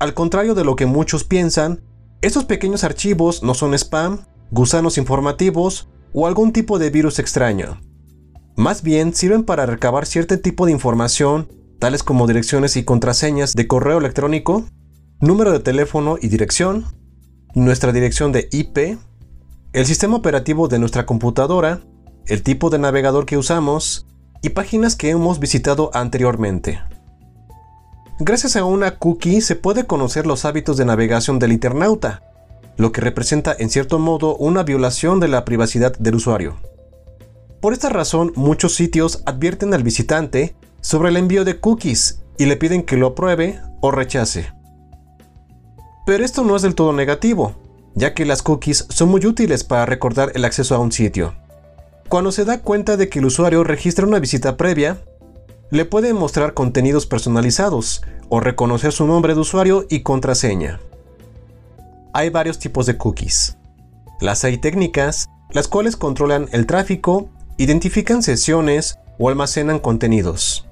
Al 0.00 0.14
contrario 0.14 0.54
de 0.54 0.64
lo 0.64 0.74
que 0.74 0.86
muchos 0.86 1.22
piensan, 1.22 1.82
estos 2.24 2.44
pequeños 2.44 2.84
archivos 2.84 3.42
no 3.42 3.52
son 3.52 3.74
spam, 3.74 4.20
gusanos 4.50 4.96
informativos 4.96 5.88
o 6.14 6.26
algún 6.26 6.52
tipo 6.52 6.78
de 6.78 6.88
virus 6.88 7.18
extraño. 7.18 7.80
Más 8.56 8.82
bien 8.82 9.14
sirven 9.14 9.44
para 9.44 9.66
recabar 9.66 10.06
cierto 10.06 10.38
tipo 10.40 10.64
de 10.64 10.72
información 10.72 11.48
tales 11.78 12.02
como 12.02 12.26
direcciones 12.26 12.78
y 12.78 12.84
contraseñas 12.84 13.52
de 13.52 13.66
correo 13.66 13.98
electrónico, 13.98 14.64
número 15.20 15.52
de 15.52 15.60
teléfono 15.60 16.16
y 16.18 16.28
dirección, 16.28 16.86
nuestra 17.54 17.92
dirección 17.92 18.32
de 18.32 18.48
IP, 18.52 18.98
el 19.74 19.84
sistema 19.84 20.16
operativo 20.16 20.68
de 20.68 20.78
nuestra 20.78 21.04
computadora, 21.04 21.80
el 22.26 22.42
tipo 22.42 22.70
de 22.70 22.78
navegador 22.78 23.26
que 23.26 23.36
usamos 23.36 24.06
y 24.40 24.50
páginas 24.50 24.96
que 24.96 25.10
hemos 25.10 25.40
visitado 25.40 25.90
anteriormente. 25.92 26.80
Gracias 28.20 28.54
a 28.54 28.64
una 28.64 28.92
cookie 28.92 29.40
se 29.40 29.56
puede 29.56 29.86
conocer 29.86 30.24
los 30.24 30.44
hábitos 30.44 30.76
de 30.76 30.84
navegación 30.84 31.40
del 31.40 31.50
internauta, 31.50 32.22
lo 32.76 32.92
que 32.92 33.00
representa 33.00 33.56
en 33.58 33.70
cierto 33.70 33.98
modo 33.98 34.36
una 34.36 34.62
violación 34.62 35.18
de 35.18 35.26
la 35.26 35.44
privacidad 35.44 35.96
del 35.98 36.14
usuario. 36.14 36.56
Por 37.60 37.72
esta 37.72 37.88
razón, 37.88 38.32
muchos 38.36 38.76
sitios 38.76 39.24
advierten 39.26 39.74
al 39.74 39.82
visitante 39.82 40.54
sobre 40.80 41.08
el 41.08 41.16
envío 41.16 41.44
de 41.44 41.58
cookies 41.58 42.20
y 42.38 42.46
le 42.46 42.56
piden 42.56 42.84
que 42.84 42.96
lo 42.96 43.08
apruebe 43.08 43.60
o 43.80 43.90
rechace. 43.90 44.52
Pero 46.06 46.24
esto 46.24 46.44
no 46.44 46.54
es 46.54 46.62
del 46.62 46.76
todo 46.76 46.92
negativo, 46.92 47.56
ya 47.96 48.14
que 48.14 48.26
las 48.26 48.42
cookies 48.42 48.86
son 48.90 49.08
muy 49.08 49.26
útiles 49.26 49.64
para 49.64 49.86
recordar 49.86 50.30
el 50.36 50.44
acceso 50.44 50.76
a 50.76 50.78
un 50.78 50.92
sitio. 50.92 51.34
Cuando 52.08 52.30
se 52.30 52.44
da 52.44 52.60
cuenta 52.60 52.96
de 52.96 53.08
que 53.08 53.18
el 53.18 53.24
usuario 53.24 53.64
registra 53.64 54.06
una 54.06 54.20
visita 54.20 54.56
previa, 54.56 54.98
le 55.74 55.84
puede 55.84 56.14
mostrar 56.14 56.54
contenidos 56.54 57.04
personalizados 57.04 58.02
o 58.28 58.38
reconocer 58.38 58.92
su 58.92 59.08
nombre 59.08 59.34
de 59.34 59.40
usuario 59.40 59.86
y 59.90 60.04
contraseña. 60.04 60.78
Hay 62.12 62.30
varios 62.30 62.60
tipos 62.60 62.86
de 62.86 62.96
cookies. 62.96 63.58
Las 64.20 64.44
hay 64.44 64.58
técnicas, 64.58 65.28
las 65.50 65.66
cuales 65.66 65.96
controlan 65.96 66.48
el 66.52 66.66
tráfico, 66.66 67.28
identifican 67.56 68.22
sesiones 68.22 69.00
o 69.18 69.28
almacenan 69.28 69.80
contenidos. 69.80 70.64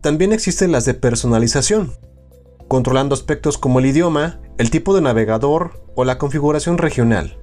También 0.00 0.32
existen 0.32 0.72
las 0.72 0.84
de 0.84 0.94
personalización, 0.94 1.92
controlando 2.66 3.14
aspectos 3.14 3.56
como 3.56 3.78
el 3.78 3.86
idioma, 3.86 4.40
el 4.58 4.70
tipo 4.70 4.96
de 4.96 5.00
navegador 5.00 5.80
o 5.94 6.04
la 6.04 6.18
configuración 6.18 6.76
regional. 6.76 7.38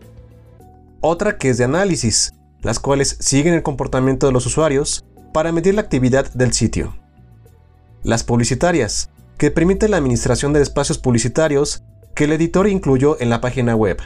Otra 0.99 1.37
que 1.37 1.51
es 1.51 1.57
de 1.57 1.63
análisis, 1.63 2.33
las 2.63 2.79
cuales 2.79 3.15
siguen 3.21 3.53
el 3.53 3.63
comportamiento 3.63 4.27
de 4.27 4.33
los 4.33 4.45
usuarios 4.45 5.05
para 5.37 5.51
medir 5.51 5.75
la 5.75 5.81
actividad 5.81 6.33
del 6.33 6.51
sitio. 6.51 6.95
Las 8.01 8.23
publicitarias, 8.23 9.11
que 9.37 9.51
permiten 9.51 9.91
la 9.91 9.97
administración 9.97 10.51
de 10.51 10.63
espacios 10.63 10.97
publicitarios 10.97 11.83
que 12.15 12.23
el 12.23 12.31
editor 12.31 12.67
incluyó 12.67 13.21
en 13.21 13.29
la 13.29 13.39
página 13.39 13.75
web. 13.75 13.99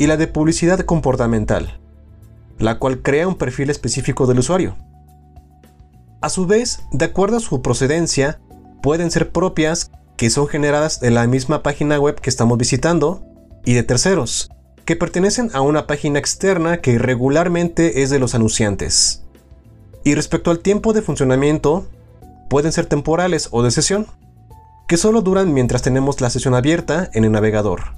Y 0.00 0.08
la 0.08 0.16
de 0.16 0.26
publicidad 0.26 0.80
comportamental, 0.80 1.78
la 2.58 2.80
cual 2.80 3.02
crea 3.02 3.28
un 3.28 3.36
perfil 3.36 3.70
específico 3.70 4.26
del 4.26 4.40
usuario. 4.40 4.76
A 6.20 6.28
su 6.28 6.44
vez, 6.44 6.80
de 6.90 7.04
acuerdo 7.04 7.36
a 7.36 7.40
su 7.40 7.62
procedencia, 7.62 8.40
pueden 8.82 9.12
ser 9.12 9.30
propias 9.30 9.92
que 10.16 10.28
son 10.28 10.48
generadas 10.48 10.98
de 10.98 11.12
la 11.12 11.24
misma 11.28 11.62
página 11.62 12.00
web 12.00 12.20
que 12.20 12.30
estamos 12.30 12.58
visitando, 12.58 13.24
y 13.64 13.74
de 13.74 13.84
terceros, 13.84 14.50
que 14.86 14.96
pertenecen 14.96 15.50
a 15.52 15.60
una 15.60 15.86
página 15.86 16.18
externa 16.18 16.80
que 16.80 16.98
regularmente 16.98 18.02
es 18.02 18.10
de 18.10 18.18
los 18.18 18.34
anunciantes. 18.34 19.21
Y 20.04 20.14
respecto 20.14 20.50
al 20.50 20.60
tiempo 20.60 20.92
de 20.92 21.02
funcionamiento, 21.02 21.86
pueden 22.50 22.72
ser 22.72 22.86
temporales 22.86 23.48
o 23.50 23.62
de 23.62 23.70
sesión, 23.70 24.06
que 24.88 24.96
solo 24.96 25.22
duran 25.22 25.54
mientras 25.54 25.82
tenemos 25.82 26.20
la 26.20 26.30
sesión 26.30 26.54
abierta 26.54 27.10
en 27.14 27.24
el 27.24 27.32
navegador, 27.32 27.94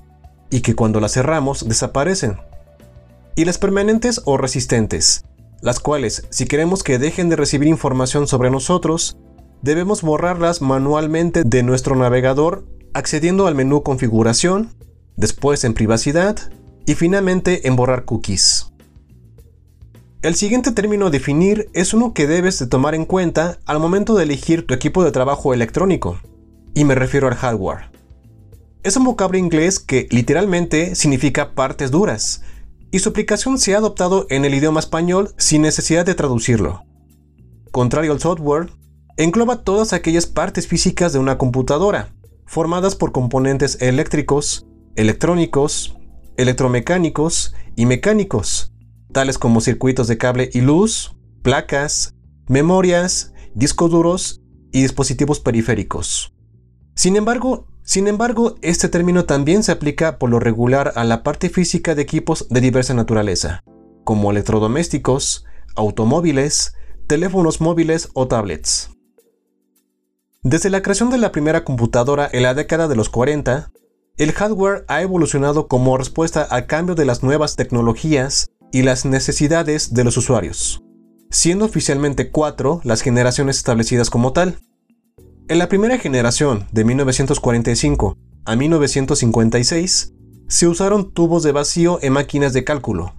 y 0.51 0.61
que 0.61 0.75
cuando 0.75 1.01
la 1.01 1.09
cerramos 1.09 1.69
desaparecen. 1.69 2.37
Y 3.37 3.47
las 3.47 3.59
permanentes 3.59 4.23
o 4.27 4.37
resistentes, 4.37 5.25
las 5.61 5.81
cuales, 5.81 6.27
si 6.31 6.47
queremos 6.47 6.83
que 6.83 6.99
dejen 6.99 7.31
de 7.31 7.37
recibir 7.37 7.69
información 7.69 8.29
sobre 8.29 8.51
nosotros, 8.51 9.17
debemos 9.63 10.03
borrarlas 10.03 10.61
manualmente 10.61 11.43
de 11.45 11.63
nuestro 11.63 11.97
navegador 11.97 12.67
accediendo 12.93 13.47
al 13.47 13.55
menú 13.55 13.83
configuración, 13.83 14.71
después 15.17 15.65
en 15.65 15.75
privacidad 15.75 16.37
y 16.87 16.95
finalmente 16.95 17.67
en 17.67 17.77
borrar 17.77 18.05
cookies. 18.05 18.74
El 20.25 20.37
siguiente 20.37 20.73
término 20.73 21.09
a 21.09 21.11
definir 21.11 21.69
es 21.75 21.93
uno 21.93 22.15
que 22.15 22.27
debes 22.27 22.59
de 22.59 22.67
tomar 22.67 22.95
en 22.95 23.05
cuenta 23.05 23.59
al 23.67 23.79
momento 23.79 24.15
de 24.15 24.23
elegir 24.23 24.67
tu 24.67 24.73
equipo 24.73 25.05
de 25.05 25.13
trabajo 25.13 25.53
electrónico, 25.53 26.19
y 26.73 26.87
me 26.87 26.95
refiero 26.95 27.29
al 27.29 27.35
hardware. 27.35 27.91
Es 28.83 28.97
un 28.97 29.05
vocablo 29.05 29.37
inglés 29.37 29.79
que 29.81 30.09
literalmente 30.11 30.95
significa 30.95 31.55
partes 31.55 31.91
duras, 31.91 32.41
y 32.91 33.01
su 33.01 33.11
aplicación 33.11 33.59
se 33.59 33.75
ha 33.75 33.77
adoptado 33.77 34.27
en 34.31 34.47
el 34.47 34.55
idioma 34.55 34.81
español 34.81 35.35
sin 35.37 35.61
necesidad 35.61 36.07
de 36.07 36.15
traducirlo. 36.15 36.85
Contrario 37.71 38.13
al 38.13 38.21
software, 38.21 38.71
engloba 39.19 39.63
todas 39.63 39.93
aquellas 39.93 40.25
partes 40.25 40.67
físicas 40.67 41.13
de 41.13 41.19
una 41.19 41.37
computadora, 41.37 42.15
formadas 42.47 42.95
por 42.95 43.13
componentes 43.13 43.77
eléctricos, 43.83 44.67
electrónicos, 44.97 45.99
electromecánicos 46.39 47.55
y 47.77 47.85
mecánicos, 47.85 48.74
tales 49.15 49.39
como 49.39 49.63
circuitos 49.63 50.07
de 50.09 50.19
cable 50.19 50.51
y 50.53 50.61
luz, 50.61 51.17
placas, 51.41 52.15
memorias, 52.47 53.33
discos 53.55 53.91
duros 53.91 54.43
y 54.73 54.83
dispositivos 54.83 55.41
periféricos. 55.41 56.35
Sin 56.95 57.17
embargo, 57.17 57.67
sin 57.83 58.09
embargo, 58.09 58.57
este 58.63 58.89
término 58.89 59.25
también 59.25 59.63
se 59.63 59.73
aplica 59.73 60.19
por 60.19 60.31
lo 60.31 60.41
regular 60.41 60.93
a 60.97 61.05
la 61.05 61.23
parte 61.23 61.51
física 61.51 61.95
de 61.95 62.03
equipos 62.03 62.47
de 62.49 62.61
diversa 62.61 62.95
naturaleza, 62.95 63.63
como 64.05 64.31
electrodomésticos, 64.31 65.45
automóviles, 65.77 66.75
teléfonos 67.07 67.61
móviles 67.61 68.09
o 68.15 68.27
tablets. 68.27 68.91
Desde 70.43 70.71
la 70.71 70.83
creación 70.83 71.11
de 71.11 71.19
la 71.19 71.33
primera 71.33 71.65
computadora 71.65 72.29
en 72.33 72.43
la 72.43 72.55
década 72.55 72.89
de 72.89 72.97
los 72.97 73.09
40, 73.11 73.71
el 74.17 74.33
hardware 74.33 74.85
ha 74.89 75.03
evolucionado 75.03 75.67
como 75.69 75.99
respuesta 75.99 76.43
al 76.43 76.67
cambio 76.67 76.95
de 76.95 77.05
las 77.05 77.23
nuevas 77.23 77.57
tecnologías 77.57 78.51
y 78.75 78.83
las 78.83 79.05
necesidades 79.05 79.95
de 79.95 80.03
los 80.03 80.17
usuarios, 80.17 80.83
siendo 81.31 81.65
oficialmente 81.65 82.33
cuatro 82.33 82.81
las 82.83 83.03
generaciones 83.03 83.57
establecidas 83.59 84.11
como 84.11 84.33
tal. 84.33 84.59
En 85.47 85.61
la 85.61 85.69
primera 85.69 85.97
generación, 85.97 86.67
de 86.73 86.85
1945 86.85 88.19
a 88.45 88.57
1956, 88.57 90.15
se 90.49 90.67
usaron 90.67 91.13
tubos 91.13 91.45
de 91.45 91.53
vacío 91.53 92.01
en 92.03 92.15
máquinas 92.15 92.53
de 92.53 92.65
cálculo. 92.65 93.15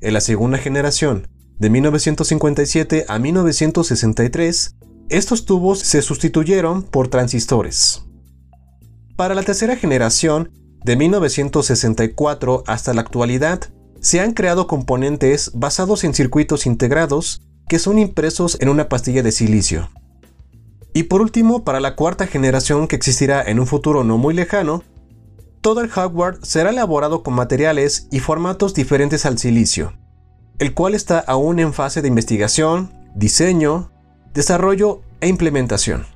En 0.00 0.14
la 0.14 0.20
segunda 0.20 0.58
generación, 0.58 1.28
de 1.60 1.70
1957 1.70 3.04
a 3.06 3.20
1963, 3.20 4.74
estos 5.08 5.44
tubos 5.44 5.78
se 5.78 6.02
sustituyeron 6.02 6.82
por 6.82 7.06
transistores. 7.06 8.02
Para 9.14 9.36
la 9.36 9.44
tercera 9.44 9.76
generación, 9.76 10.50
de 10.84 10.96
1964 10.96 12.64
hasta 12.66 12.94
la 12.94 13.02
actualidad, 13.02 13.70
se 14.00 14.20
han 14.20 14.32
creado 14.32 14.66
componentes 14.66 15.50
basados 15.54 16.04
en 16.04 16.14
circuitos 16.14 16.66
integrados 16.66 17.42
que 17.68 17.78
son 17.78 17.98
impresos 17.98 18.58
en 18.60 18.68
una 18.68 18.88
pastilla 18.88 19.22
de 19.22 19.32
silicio. 19.32 19.90
Y 20.94 21.04
por 21.04 21.20
último, 21.20 21.64
para 21.64 21.80
la 21.80 21.94
cuarta 21.94 22.26
generación 22.26 22.88
que 22.88 22.96
existirá 22.96 23.42
en 23.42 23.60
un 23.60 23.66
futuro 23.66 24.04
no 24.04 24.18
muy 24.18 24.34
lejano, 24.34 24.82
todo 25.60 25.80
el 25.80 25.88
hardware 25.88 26.38
será 26.42 26.70
elaborado 26.70 27.22
con 27.22 27.34
materiales 27.34 28.08
y 28.10 28.20
formatos 28.20 28.72
diferentes 28.72 29.26
al 29.26 29.38
silicio, 29.38 29.94
el 30.58 30.74
cual 30.74 30.94
está 30.94 31.18
aún 31.18 31.58
en 31.58 31.74
fase 31.74 32.02
de 32.02 32.08
investigación, 32.08 32.92
diseño, 33.14 33.90
desarrollo 34.32 35.02
e 35.20 35.28
implementación. 35.28 36.06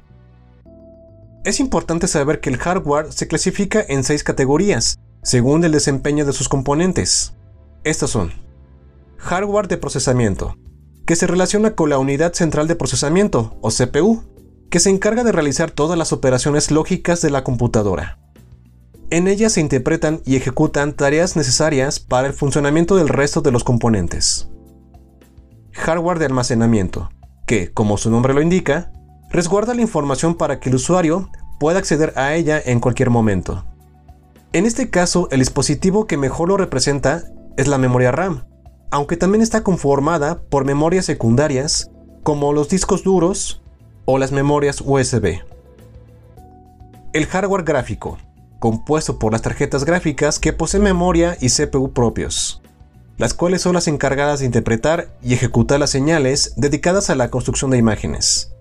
Es 1.45 1.59
importante 1.59 2.07
saber 2.07 2.41
que 2.41 2.51
el 2.51 2.59
hardware 2.59 3.13
se 3.13 3.27
clasifica 3.27 3.85
en 3.89 4.05
seis 4.05 4.23
categorías, 4.23 4.99
según 5.23 5.65
el 5.65 5.73
desempeño 5.73 6.25
de 6.25 6.33
sus 6.33 6.49
componentes. 6.49 7.35
Estas 7.83 8.11
son 8.11 8.31
hardware 9.17 9.69
de 9.69 9.79
procesamiento, 9.79 10.57
que 11.07 11.17
se 11.17 11.27
relaciona 11.27 11.75
con 11.75 11.89
la 11.89 11.99
unidad 11.99 12.35
central 12.35 12.69
de 12.69 12.77
procesamiento, 12.77 13.57
o 13.63 13.71
CPU, 13.71 14.23
que 14.71 14.81
se 14.81 14.91
encarga 14.91 15.25
de 15.25 15.33
realizar 15.33 15.71
todas 15.71 15.99
las 15.99 16.13
operaciones 16.13 16.71
lógicas 16.71 17.23
de 17.23 17.31
la 17.31 17.43
computadora. 17.43 18.19
En 19.11 19.29
ella 19.29 19.49
se 19.49 19.61
interpretan 19.61 20.21
y 20.25 20.37
ejecutan 20.37 20.93
tareas 20.93 21.37
necesarias 21.37 22.01
para 22.01 22.29
el 22.29 22.35
funcionamiento 22.35 22.97
del 22.97 23.09
resto 23.09 23.41
de 23.41 23.51
los 23.51 23.65
componentes. 23.65 24.49
Hardware 25.73 26.19
de 26.19 26.27
almacenamiento, 26.27 27.11
que, 27.47 27.73
como 27.73 27.97
su 27.97 28.11
nombre 28.11 28.35
lo 28.35 28.43
indica, 28.43 28.93
resguarda 29.31 29.75
la 29.75 29.83
información 29.83 30.35
para 30.35 30.61
que 30.61 30.69
el 30.69 30.77
usuario 30.77 31.31
pueda 31.59 31.79
acceder 31.79 32.13
a 32.17 32.35
ella 32.35 32.61
en 32.65 32.79
cualquier 32.79 33.11
momento. 33.11 33.65
En 34.53 34.67
este 34.67 34.91
caso, 34.91 35.29
el 35.31 35.41
dispositivo 35.41 36.07
que 36.07 36.17
mejor 36.17 36.49
lo 36.49 36.57
representa 36.57 37.25
es 37.61 37.69
la 37.69 37.79
memoria 37.79 38.13
RAM, 38.13 38.45
aunque 38.91 39.17
también 39.17 39.43
está 39.43 39.63
conformada 39.63 40.43
por 40.43 40.65
memorias 40.65 41.05
secundarias 41.05 41.91
como 42.23 42.53
los 42.53 42.69
discos 42.69 43.05
duros 43.05 43.63
o 44.05 44.19
las 44.19 44.33
memorias 44.33 44.83
USB. 44.85 45.41
El 47.13 47.27
hardware 47.27 47.65
gráfico, 47.65 48.19
compuesto 48.59 49.19
por 49.19 49.33
las 49.33 49.43
tarjetas 49.43 49.85
gráficas 49.85 50.39
que 50.39 50.53
poseen 50.53 50.83
memoria 50.83 51.37
y 51.41 51.49
CPU 51.49 51.93
propios 51.93 52.61
las 53.21 53.35
cuales 53.35 53.61
son 53.61 53.75
las 53.75 53.87
encargadas 53.87 54.41
de 54.41 54.47
interpretar 54.47 55.15
y 55.23 55.35
ejecutar 55.35 55.79
las 55.79 55.91
señales 55.91 56.55
dedicadas 56.57 57.11
a 57.11 57.15
la 57.15 57.31
construcción 57.31 57.71
de 57.71 57.77
imágenes. 57.77 58.55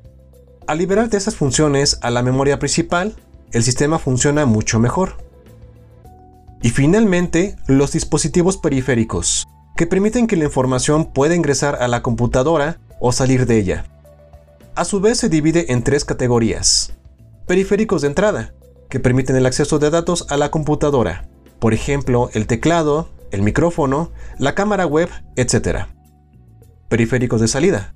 Al 0.67 0.79
liberar 0.79 1.09
de 1.09 1.17
esas 1.17 1.37
funciones 1.37 1.97
a 2.01 2.09
la 2.09 2.23
memoria 2.23 2.59
principal, 2.59 3.15
el 3.53 3.63
sistema 3.63 3.99
funciona 3.99 4.45
mucho 4.45 4.77
mejor. 4.77 5.28
Y 6.61 6.69
finalmente, 6.71 7.55
los 7.67 7.93
dispositivos 7.93 8.57
periféricos, 8.57 9.47
que 9.77 9.87
permiten 9.87 10.27
que 10.27 10.35
la 10.35 10.45
información 10.45 11.05
pueda 11.05 11.35
ingresar 11.35 11.77
a 11.81 11.87
la 11.87 12.01
computadora 12.01 12.79
o 12.99 13.11
salir 13.11 13.45
de 13.45 13.57
ella. 13.57 13.85
A 14.75 14.83
su 14.85 14.99
vez 14.99 15.17
se 15.17 15.29
divide 15.29 15.71
en 15.71 15.83
tres 15.83 16.03
categorías. 16.03 16.93
Periféricos 17.47 18.01
de 18.01 18.09
entrada, 18.09 18.53
que 18.89 18.99
permiten 18.99 19.35
el 19.35 19.45
acceso 19.45 19.79
de 19.79 19.89
datos 19.89 20.25
a 20.29 20.37
la 20.37 20.51
computadora, 20.51 21.29
por 21.59 21.73
ejemplo, 21.73 22.29
el 22.33 22.47
teclado, 22.47 23.09
el 23.31 23.41
micrófono, 23.41 24.11
la 24.37 24.55
cámara 24.55 24.85
web, 24.85 25.09
etc. 25.35 25.85
Periféricos 26.87 27.41
de 27.41 27.47
salida, 27.47 27.93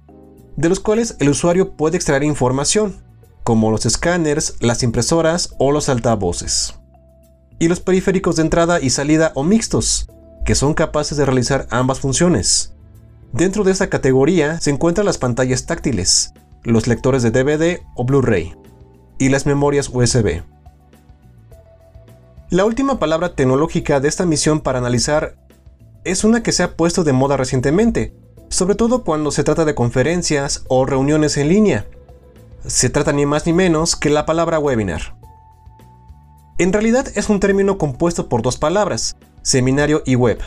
de 0.55 0.69
los 0.69 0.79
cuales 0.79 1.15
el 1.19 1.29
usuario 1.29 1.75
puede 1.75 1.97
extraer 1.97 2.23
información, 2.23 3.03
como 3.43 3.71
los 3.71 3.85
escáneres, 3.85 4.55
las 4.59 4.83
impresoras 4.83 5.55
o 5.59 5.71
los 5.71 5.89
altavoces. 5.89 6.75
Y 7.63 7.69
los 7.69 7.79
periféricos 7.79 8.35
de 8.35 8.41
entrada 8.41 8.81
y 8.81 8.89
salida 8.89 9.31
o 9.35 9.43
mixtos, 9.45 10.09
que 10.43 10.53
son 10.53 10.73
capaces 10.73 11.17
de 11.17 11.23
realizar 11.23 11.65
ambas 11.69 12.01
funciones. 12.01 12.73
Dentro 13.31 13.63
de 13.63 13.71
esta 13.71 13.87
categoría 13.87 14.59
se 14.59 14.69
encuentran 14.69 15.05
las 15.05 15.17
pantallas 15.17 15.65
táctiles, 15.65 16.33
los 16.63 16.87
lectores 16.87 17.23
de 17.23 17.31
DVD 17.31 17.79
o 17.95 18.03
Blu-ray 18.03 18.53
y 19.17 19.29
las 19.29 19.45
memorias 19.45 19.87
USB. 19.87 20.41
La 22.49 22.65
última 22.65 22.99
palabra 22.99 23.33
tecnológica 23.33 24.01
de 24.01 24.09
esta 24.09 24.25
misión 24.25 24.59
para 24.59 24.79
analizar 24.79 25.37
es 26.03 26.25
una 26.25 26.43
que 26.43 26.51
se 26.51 26.63
ha 26.63 26.75
puesto 26.75 27.05
de 27.05 27.13
moda 27.13 27.37
recientemente, 27.37 28.13
sobre 28.49 28.75
todo 28.75 29.05
cuando 29.05 29.31
se 29.31 29.45
trata 29.45 29.63
de 29.63 29.73
conferencias 29.73 30.65
o 30.67 30.85
reuniones 30.85 31.37
en 31.37 31.47
línea. 31.47 31.85
Se 32.67 32.89
trata 32.89 33.13
ni 33.13 33.25
más 33.25 33.45
ni 33.45 33.53
menos 33.53 33.95
que 33.95 34.09
la 34.09 34.25
palabra 34.25 34.59
webinar. 34.59 35.22
En 36.59 36.71
realidad 36.71 37.07
es 37.15 37.29
un 37.29 37.39
término 37.39 37.79
compuesto 37.79 38.29
por 38.29 38.43
dos 38.43 38.57
palabras, 38.57 39.15
seminario 39.41 40.03
y 40.05 40.15
web, 40.15 40.39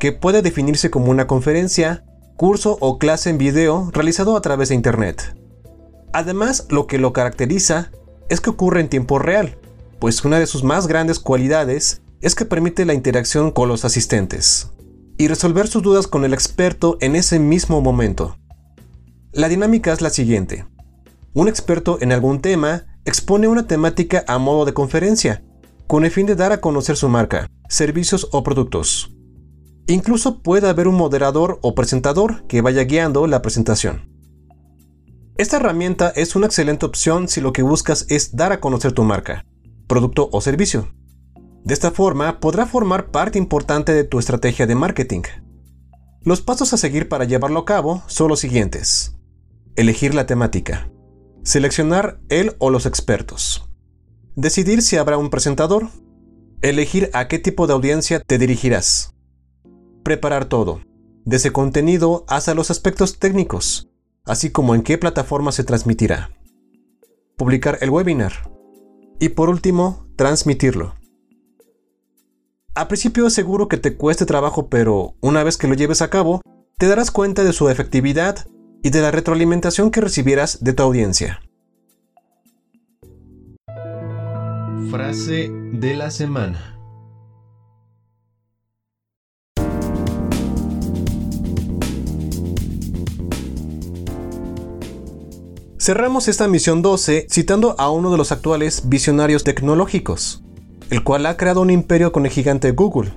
que 0.00 0.12
puede 0.12 0.40
definirse 0.40 0.90
como 0.90 1.10
una 1.10 1.26
conferencia, 1.26 2.04
curso 2.36 2.78
o 2.80 2.98
clase 2.98 3.28
en 3.28 3.36
video 3.36 3.90
realizado 3.92 4.36
a 4.36 4.40
través 4.40 4.70
de 4.70 4.76
Internet. 4.76 5.36
Además, 6.14 6.66
lo 6.70 6.86
que 6.86 6.98
lo 6.98 7.12
caracteriza 7.12 7.90
es 8.30 8.40
que 8.40 8.50
ocurre 8.50 8.80
en 8.80 8.88
tiempo 8.88 9.18
real, 9.18 9.58
pues 9.98 10.24
una 10.24 10.38
de 10.38 10.46
sus 10.46 10.64
más 10.64 10.86
grandes 10.86 11.18
cualidades 11.18 12.00
es 12.22 12.34
que 12.34 12.46
permite 12.46 12.86
la 12.86 12.94
interacción 12.94 13.50
con 13.50 13.68
los 13.68 13.84
asistentes 13.84 14.70
y 15.18 15.28
resolver 15.28 15.68
sus 15.68 15.82
dudas 15.82 16.06
con 16.06 16.24
el 16.24 16.32
experto 16.32 16.96
en 17.00 17.14
ese 17.14 17.38
mismo 17.38 17.82
momento. 17.82 18.36
La 19.32 19.48
dinámica 19.48 19.92
es 19.92 20.00
la 20.00 20.10
siguiente. 20.10 20.66
Un 21.34 21.48
experto 21.48 21.98
en 22.00 22.12
algún 22.12 22.40
tema 22.40 22.86
expone 23.04 23.48
una 23.48 23.66
temática 23.66 24.24
a 24.28 24.38
modo 24.38 24.64
de 24.64 24.74
conferencia, 24.74 25.42
con 25.86 26.04
el 26.04 26.10
fin 26.10 26.26
de 26.26 26.36
dar 26.36 26.52
a 26.52 26.60
conocer 26.60 26.96
su 26.96 27.08
marca, 27.08 27.48
servicios 27.68 28.28
o 28.32 28.42
productos. 28.42 29.14
Incluso 29.86 30.42
puede 30.42 30.68
haber 30.68 30.86
un 30.86 30.94
moderador 30.94 31.58
o 31.62 31.74
presentador 31.74 32.46
que 32.46 32.60
vaya 32.60 32.84
guiando 32.84 33.26
la 33.26 33.42
presentación. 33.42 34.08
Esta 35.36 35.56
herramienta 35.56 36.10
es 36.10 36.36
una 36.36 36.46
excelente 36.46 36.86
opción 36.86 37.26
si 37.26 37.40
lo 37.40 37.52
que 37.52 37.62
buscas 37.62 38.06
es 38.08 38.36
dar 38.36 38.52
a 38.52 38.60
conocer 38.60 38.92
tu 38.92 39.02
marca, 39.02 39.44
producto 39.88 40.28
o 40.30 40.40
servicio. 40.40 40.94
De 41.64 41.74
esta 41.74 41.90
forma 41.90 42.38
podrá 42.38 42.66
formar 42.66 43.10
parte 43.10 43.38
importante 43.38 43.92
de 43.92 44.04
tu 44.04 44.18
estrategia 44.18 44.66
de 44.66 44.74
marketing. 44.74 45.22
Los 46.22 46.40
pasos 46.40 46.72
a 46.72 46.76
seguir 46.76 47.08
para 47.08 47.24
llevarlo 47.24 47.60
a 47.60 47.64
cabo 47.64 48.02
son 48.06 48.28
los 48.28 48.40
siguientes. 48.40 49.16
Elegir 49.74 50.14
la 50.14 50.26
temática. 50.26 50.91
Seleccionar 51.44 52.20
el 52.28 52.54
o 52.58 52.70
los 52.70 52.86
expertos. 52.86 53.68
Decidir 54.36 54.80
si 54.80 54.96
habrá 54.96 55.18
un 55.18 55.28
presentador. 55.28 55.88
Elegir 56.60 57.10
a 57.14 57.26
qué 57.26 57.40
tipo 57.40 57.66
de 57.66 57.72
audiencia 57.72 58.20
te 58.20 58.38
dirigirás. 58.38 59.12
Preparar 60.04 60.44
todo, 60.44 60.82
desde 61.24 61.50
contenido 61.50 62.24
hasta 62.28 62.54
los 62.54 62.70
aspectos 62.70 63.18
técnicos, 63.18 63.90
así 64.24 64.50
como 64.50 64.76
en 64.76 64.82
qué 64.82 64.98
plataforma 64.98 65.50
se 65.50 65.64
transmitirá. 65.64 66.30
Publicar 67.36 67.78
el 67.80 67.90
webinar. 67.90 68.48
Y 69.18 69.30
por 69.30 69.50
último, 69.50 70.06
transmitirlo. 70.14 70.94
A 72.76 72.86
principio 72.86 73.28
seguro 73.30 73.66
que 73.66 73.78
te 73.78 73.96
cueste 73.96 74.26
trabajo, 74.26 74.68
pero 74.68 75.16
una 75.20 75.42
vez 75.42 75.56
que 75.56 75.66
lo 75.66 75.74
lleves 75.74 76.02
a 76.02 76.08
cabo, 76.08 76.40
te 76.78 76.86
darás 76.86 77.10
cuenta 77.10 77.42
de 77.42 77.52
su 77.52 77.68
efectividad 77.68 78.46
y 78.82 78.90
de 78.90 79.00
la 79.00 79.10
retroalimentación 79.10 79.90
que 79.90 80.00
recibirás 80.00 80.62
de 80.62 80.72
tu 80.72 80.82
audiencia. 80.82 81.40
Frase 84.90 85.50
de 85.72 85.94
la 85.94 86.10
semana. 86.10 86.72
Cerramos 95.78 96.28
esta 96.28 96.46
misión 96.46 96.80
12 96.80 97.26
citando 97.28 97.74
a 97.76 97.90
uno 97.90 98.12
de 98.12 98.16
los 98.16 98.30
actuales 98.30 98.88
visionarios 98.88 99.42
tecnológicos, 99.42 100.44
el 100.90 101.02
cual 101.02 101.26
ha 101.26 101.36
creado 101.36 101.60
un 101.60 101.70
imperio 101.70 102.12
con 102.12 102.24
el 102.24 102.30
gigante 102.30 102.70
Google, 102.70 103.12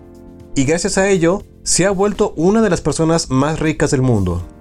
y 0.56 0.64
gracias 0.64 0.98
a 0.98 1.08
ello 1.10 1.44
se 1.62 1.86
ha 1.86 1.92
vuelto 1.92 2.34
una 2.36 2.64
de 2.64 2.72
las 2.72 2.82
personas 2.82 3.30
más 3.30 3.60
ricas 3.60 3.92
del 3.92 4.02
mundo. 4.02 4.55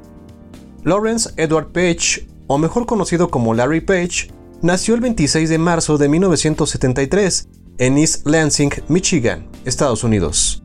Lawrence 0.84 1.30
Edward 1.38 1.72
Page, 1.72 2.28
o 2.46 2.58
mejor 2.58 2.84
conocido 2.84 3.30
como 3.30 3.54
Larry 3.54 3.80
Page, 3.80 4.28
nació 4.60 4.94
el 4.94 5.00
26 5.00 5.48
de 5.48 5.56
marzo 5.56 5.96
de 5.96 6.10
1973 6.10 7.48
en 7.78 7.96
East 7.96 8.26
Lansing, 8.26 8.70
Michigan, 8.88 9.48
Estados 9.64 10.04
Unidos. 10.04 10.62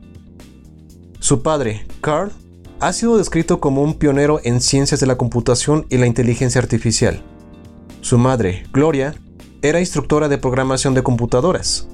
Su 1.20 1.42
padre, 1.42 1.86
Carl, 2.02 2.32
ha 2.80 2.92
sido 2.92 3.16
descrito 3.16 3.60
como 3.60 3.82
un 3.82 3.94
pionero 3.94 4.40
en 4.44 4.60
ciencias 4.60 5.00
de 5.00 5.06
la 5.06 5.16
computación 5.16 5.86
y 5.88 5.96
la 5.96 6.06
inteligencia 6.06 6.60
artificial. 6.60 7.22
Su 8.02 8.18
madre, 8.18 8.64
Gloria, 8.74 9.14
era 9.62 9.80
instructora 9.80 10.28
de 10.28 10.36
programación 10.36 10.92
de 10.92 11.02
computadoras. 11.02 11.88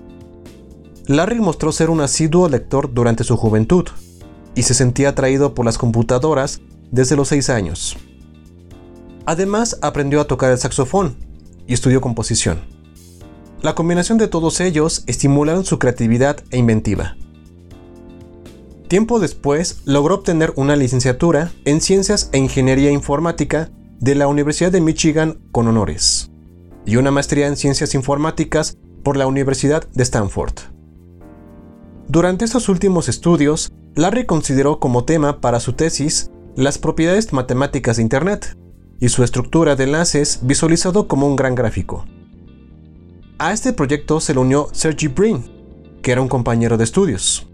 Larry 1.07 1.39
mostró 1.39 1.71
ser 1.71 1.91
un 1.91 2.01
asiduo 2.01 2.49
lector 2.49 2.93
durante 2.93 3.23
su 3.23 3.37
juventud 3.37 3.87
y 4.57 4.65
se 4.65 4.75
sentía 4.75 5.11
atraído 5.11 5.55
por 5.55 5.65
las 5.65 5.79
computadoras 5.79 6.61
desde 6.91 7.15
los 7.15 7.29
6 7.29 7.51
años. 7.51 7.97
Además, 9.27 9.79
aprendió 9.83 10.21
a 10.21 10.27
tocar 10.27 10.53
el 10.53 10.59
saxofón 10.59 11.17
y 11.67 11.75
estudió 11.75 12.01
composición. 12.01 12.61
La 13.61 13.75
combinación 13.75 14.19
de 14.19 14.29
todos 14.29 14.61
ellos 14.61 15.03
estimularon 15.07 15.65
su 15.65 15.79
creatividad 15.79 16.39
e 16.51 16.59
inventiva. 16.59 17.17
Tiempo 18.89 19.19
después, 19.19 19.83
logró 19.85 20.15
obtener 20.15 20.53
una 20.55 20.77
licenciatura 20.77 21.51
en 21.65 21.81
Ciencias 21.81 22.31
e 22.33 22.39
Ingeniería 22.39 22.93
Informática 22.93 23.71
de 23.99 24.15
la 24.15 24.29
Universidad 24.29 24.71
de 24.71 24.81
Michigan 24.81 25.41
con 25.51 25.67
honores 25.67 26.31
y 26.85 26.95
una 26.95 27.11
maestría 27.11 27.49
en 27.49 27.57
Ciencias 27.57 27.95
Informáticas 27.95 28.79
por 29.03 29.17
la 29.17 29.27
Universidad 29.27 29.89
de 29.93 30.05
Stanford. 30.05 30.55
Durante 32.07 32.45
estos 32.45 32.69
últimos 32.69 33.09
estudios, 33.09 33.73
Larry 33.97 34.27
consideró 34.27 34.79
como 34.79 35.05
tema 35.05 35.41
para 35.41 35.59
su 35.59 35.73
tesis 35.73 36.31
las 36.55 36.79
propiedades 36.79 37.33
matemáticas 37.33 37.97
de 37.97 38.03
Internet 38.03 38.57
y 39.01 39.09
su 39.09 39.23
estructura 39.25 39.77
de 39.77 39.85
enlaces 39.85 40.41
visualizado 40.43 41.09
como 41.09 41.27
un 41.27 41.37
gran 41.37 41.55
gráfico. 41.55 42.07
A 43.39 43.53
este 43.53 43.73
proyecto 43.73 44.21
se 44.21 44.33
le 44.33 44.41
unió 44.41 44.69
Sergey 44.73 45.09
Brin, 45.09 45.45
que 46.03 46.13
era 46.13 46.23
un 46.23 46.29
compañero 46.29 46.77
de 46.77 46.85
estudios. 46.85 47.47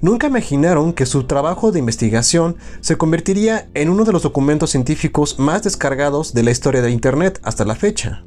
Nunca 0.00 0.26
imaginaron 0.26 0.92
que 0.92 1.06
su 1.06 1.24
trabajo 1.24 1.72
de 1.72 1.78
investigación 1.78 2.56
se 2.80 2.96
convertiría 2.96 3.70
en 3.74 3.88
uno 3.88 4.04
de 4.04 4.12
los 4.12 4.22
documentos 4.22 4.70
científicos 4.70 5.38
más 5.38 5.62
descargados 5.62 6.34
de 6.34 6.42
la 6.42 6.50
historia 6.50 6.82
de 6.82 6.90
Internet 6.90 7.40
hasta 7.42 7.64
la 7.64 7.74
fecha. 7.74 8.24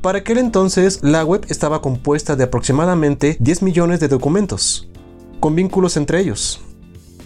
Para 0.00 0.18
aquel 0.18 0.38
entonces, 0.38 1.00
la 1.02 1.24
web 1.24 1.44
estaba 1.48 1.82
compuesta 1.82 2.36
de 2.36 2.44
aproximadamente 2.44 3.36
10 3.40 3.62
millones 3.62 4.00
de 4.00 4.08
documentos, 4.08 4.88
con 5.40 5.54
vínculos 5.54 5.96
entre 5.96 6.20
ellos, 6.20 6.60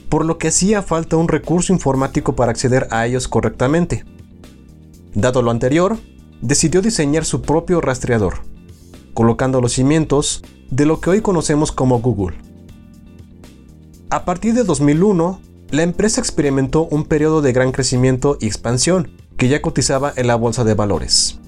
por 0.08 0.24
lo 0.24 0.38
que 0.38 0.48
hacía 0.48 0.82
falta 0.82 1.16
un 1.16 1.28
recurso 1.28 1.72
informático 1.72 2.36
para 2.36 2.50
acceder 2.50 2.88
a 2.90 3.06
ellos 3.06 3.28
correctamente. 3.28 4.04
Dado 5.14 5.42
lo 5.42 5.50
anterior, 5.50 5.98
decidió 6.40 6.82
diseñar 6.82 7.24
su 7.24 7.42
propio 7.42 7.80
rastreador, 7.80 8.38
colocando 9.14 9.60
los 9.60 9.72
cimientos 9.72 10.42
de 10.70 10.86
lo 10.86 11.00
que 11.00 11.10
hoy 11.10 11.20
conocemos 11.20 11.72
como 11.72 12.00
Google. 12.00 12.36
A 14.10 14.24
partir 14.24 14.54
de 14.54 14.64
2001, 14.64 15.40
la 15.70 15.82
empresa 15.82 16.20
experimentó 16.20 16.86
un 16.90 17.04
periodo 17.04 17.42
de 17.42 17.52
gran 17.52 17.72
crecimiento 17.72 18.38
y 18.40 18.46
expansión 18.46 19.10
que 19.36 19.48
ya 19.48 19.62
cotizaba 19.62 20.12
en 20.16 20.26
la 20.26 20.36
bolsa 20.36 20.64
de 20.64 20.74
valores 20.74 21.40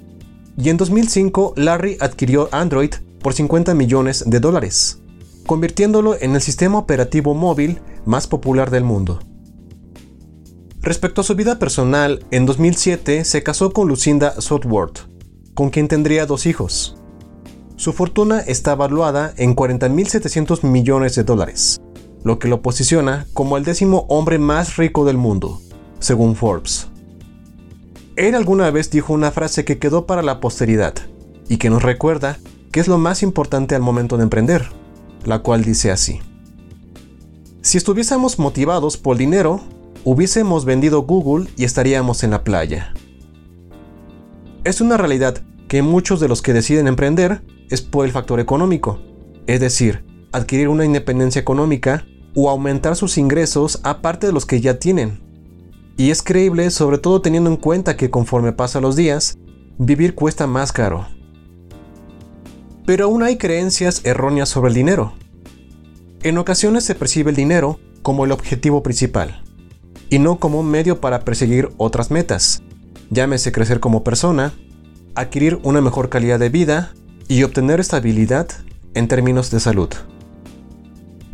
y 0.56 0.70
en 0.70 0.76
2005 0.76 1.54
Larry 1.56 1.98
adquirió 2.00 2.48
Android 2.52 2.94
por 3.20 3.34
50 3.34 3.74
millones 3.74 4.24
de 4.26 4.40
dólares, 4.40 5.00
convirtiéndolo 5.46 6.16
en 6.20 6.34
el 6.34 6.42
sistema 6.42 6.78
operativo 6.78 7.34
móvil 7.34 7.80
más 8.04 8.26
popular 8.26 8.70
del 8.70 8.84
mundo. 8.84 9.20
Respecto 10.82 11.20
a 11.20 11.24
su 11.24 11.34
vida 11.34 11.58
personal, 11.58 12.24
en 12.30 12.46
2007 12.46 13.24
se 13.24 13.42
casó 13.42 13.72
con 13.72 13.88
Lucinda 13.88 14.40
Southworth, 14.40 15.08
con 15.54 15.70
quien 15.70 15.88
tendría 15.88 16.26
dos 16.26 16.46
hijos. 16.46 16.96
Su 17.76 17.92
fortuna 17.92 18.40
está 18.40 18.74
valuada 18.74 19.34
en 19.36 19.56
40.700 19.56 20.62
millones 20.62 21.14
de 21.14 21.24
dólares, 21.24 21.80
lo 22.22 22.38
que 22.38 22.48
lo 22.48 22.62
posiciona 22.62 23.26
como 23.32 23.56
el 23.56 23.64
décimo 23.64 24.06
hombre 24.08 24.38
más 24.38 24.76
rico 24.76 25.04
del 25.04 25.16
mundo, 25.16 25.60
según 25.98 26.36
Forbes. 26.36 26.88
Él 28.16 28.34
alguna 28.34 28.70
vez 28.70 28.90
dijo 28.90 29.12
una 29.12 29.30
frase 29.30 29.64
que 29.64 29.78
quedó 29.78 30.06
para 30.06 30.22
la 30.22 30.40
posteridad 30.40 30.94
y 31.48 31.58
que 31.58 31.68
nos 31.68 31.82
recuerda 31.82 32.38
que 32.72 32.80
es 32.80 32.88
lo 32.88 32.98
más 32.98 33.22
importante 33.22 33.74
al 33.74 33.82
momento 33.82 34.16
de 34.16 34.22
emprender, 34.22 34.70
la 35.26 35.40
cual 35.40 35.64
dice 35.64 35.90
así. 35.90 36.20
Si 37.60 37.78
estuviésemos 37.78 38.38
motivados 38.38 38.96
por 38.96 39.16
dinero, 39.16 39.60
hubiésemos 40.04 40.64
vendido 40.64 41.02
Google 41.02 41.50
y 41.56 41.64
estaríamos 41.64 42.22
en 42.22 42.30
la 42.30 42.44
playa. 42.44 42.94
Es 44.64 44.80
una 44.80 44.96
realidad 44.96 45.42
que 45.68 45.82
muchos 45.82 46.20
de 46.20 46.28
los 46.28 46.42
que 46.42 46.52
deciden 46.52 46.86
emprender 46.86 47.42
es 47.70 47.82
por 47.82 48.06
el 48.06 48.12
factor 48.12 48.38
económico, 48.38 49.00
es 49.46 49.60
decir, 49.60 50.04
adquirir 50.32 50.68
una 50.68 50.84
independencia 50.84 51.40
económica 51.40 52.04
o 52.36 52.50
aumentar 52.50 52.94
sus 52.94 53.18
ingresos 53.18 53.80
aparte 53.82 54.26
de 54.26 54.32
los 54.32 54.46
que 54.46 54.60
ya 54.60 54.78
tienen. 54.78 55.22
Y 55.96 56.10
es 56.10 56.22
creíble 56.22 56.70
sobre 56.70 56.98
todo 56.98 57.22
teniendo 57.22 57.50
en 57.50 57.56
cuenta 57.56 57.96
que 57.96 58.10
conforme 58.10 58.52
pasan 58.52 58.82
los 58.82 58.94
días, 58.94 59.38
vivir 59.78 60.14
cuesta 60.14 60.46
más 60.46 60.70
caro. 60.70 61.06
Pero 62.86 63.06
aún 63.06 63.24
hay 63.24 63.36
creencias 63.36 64.00
erróneas 64.04 64.48
sobre 64.48 64.68
el 64.68 64.74
dinero. 64.74 65.12
En 66.22 66.38
ocasiones 66.38 66.84
se 66.84 66.94
percibe 66.94 67.30
el 67.30 67.36
dinero 67.36 67.78
como 68.02 68.24
el 68.24 68.32
objetivo 68.32 68.82
principal, 68.82 69.42
y 70.08 70.20
no 70.20 70.38
como 70.38 70.60
un 70.60 70.70
medio 70.70 71.00
para 71.00 71.20
perseguir 71.20 71.70
otras 71.76 72.12
metas, 72.12 72.62
llámese 73.10 73.50
crecer 73.50 73.80
como 73.80 74.04
persona, 74.04 74.54
adquirir 75.16 75.58
una 75.64 75.80
mejor 75.80 76.08
calidad 76.08 76.38
de 76.38 76.48
vida 76.48 76.94
y 77.28 77.42
obtener 77.42 77.80
estabilidad 77.80 78.48
en 78.94 79.08
términos 79.08 79.50
de 79.50 79.60
salud. 79.60 79.88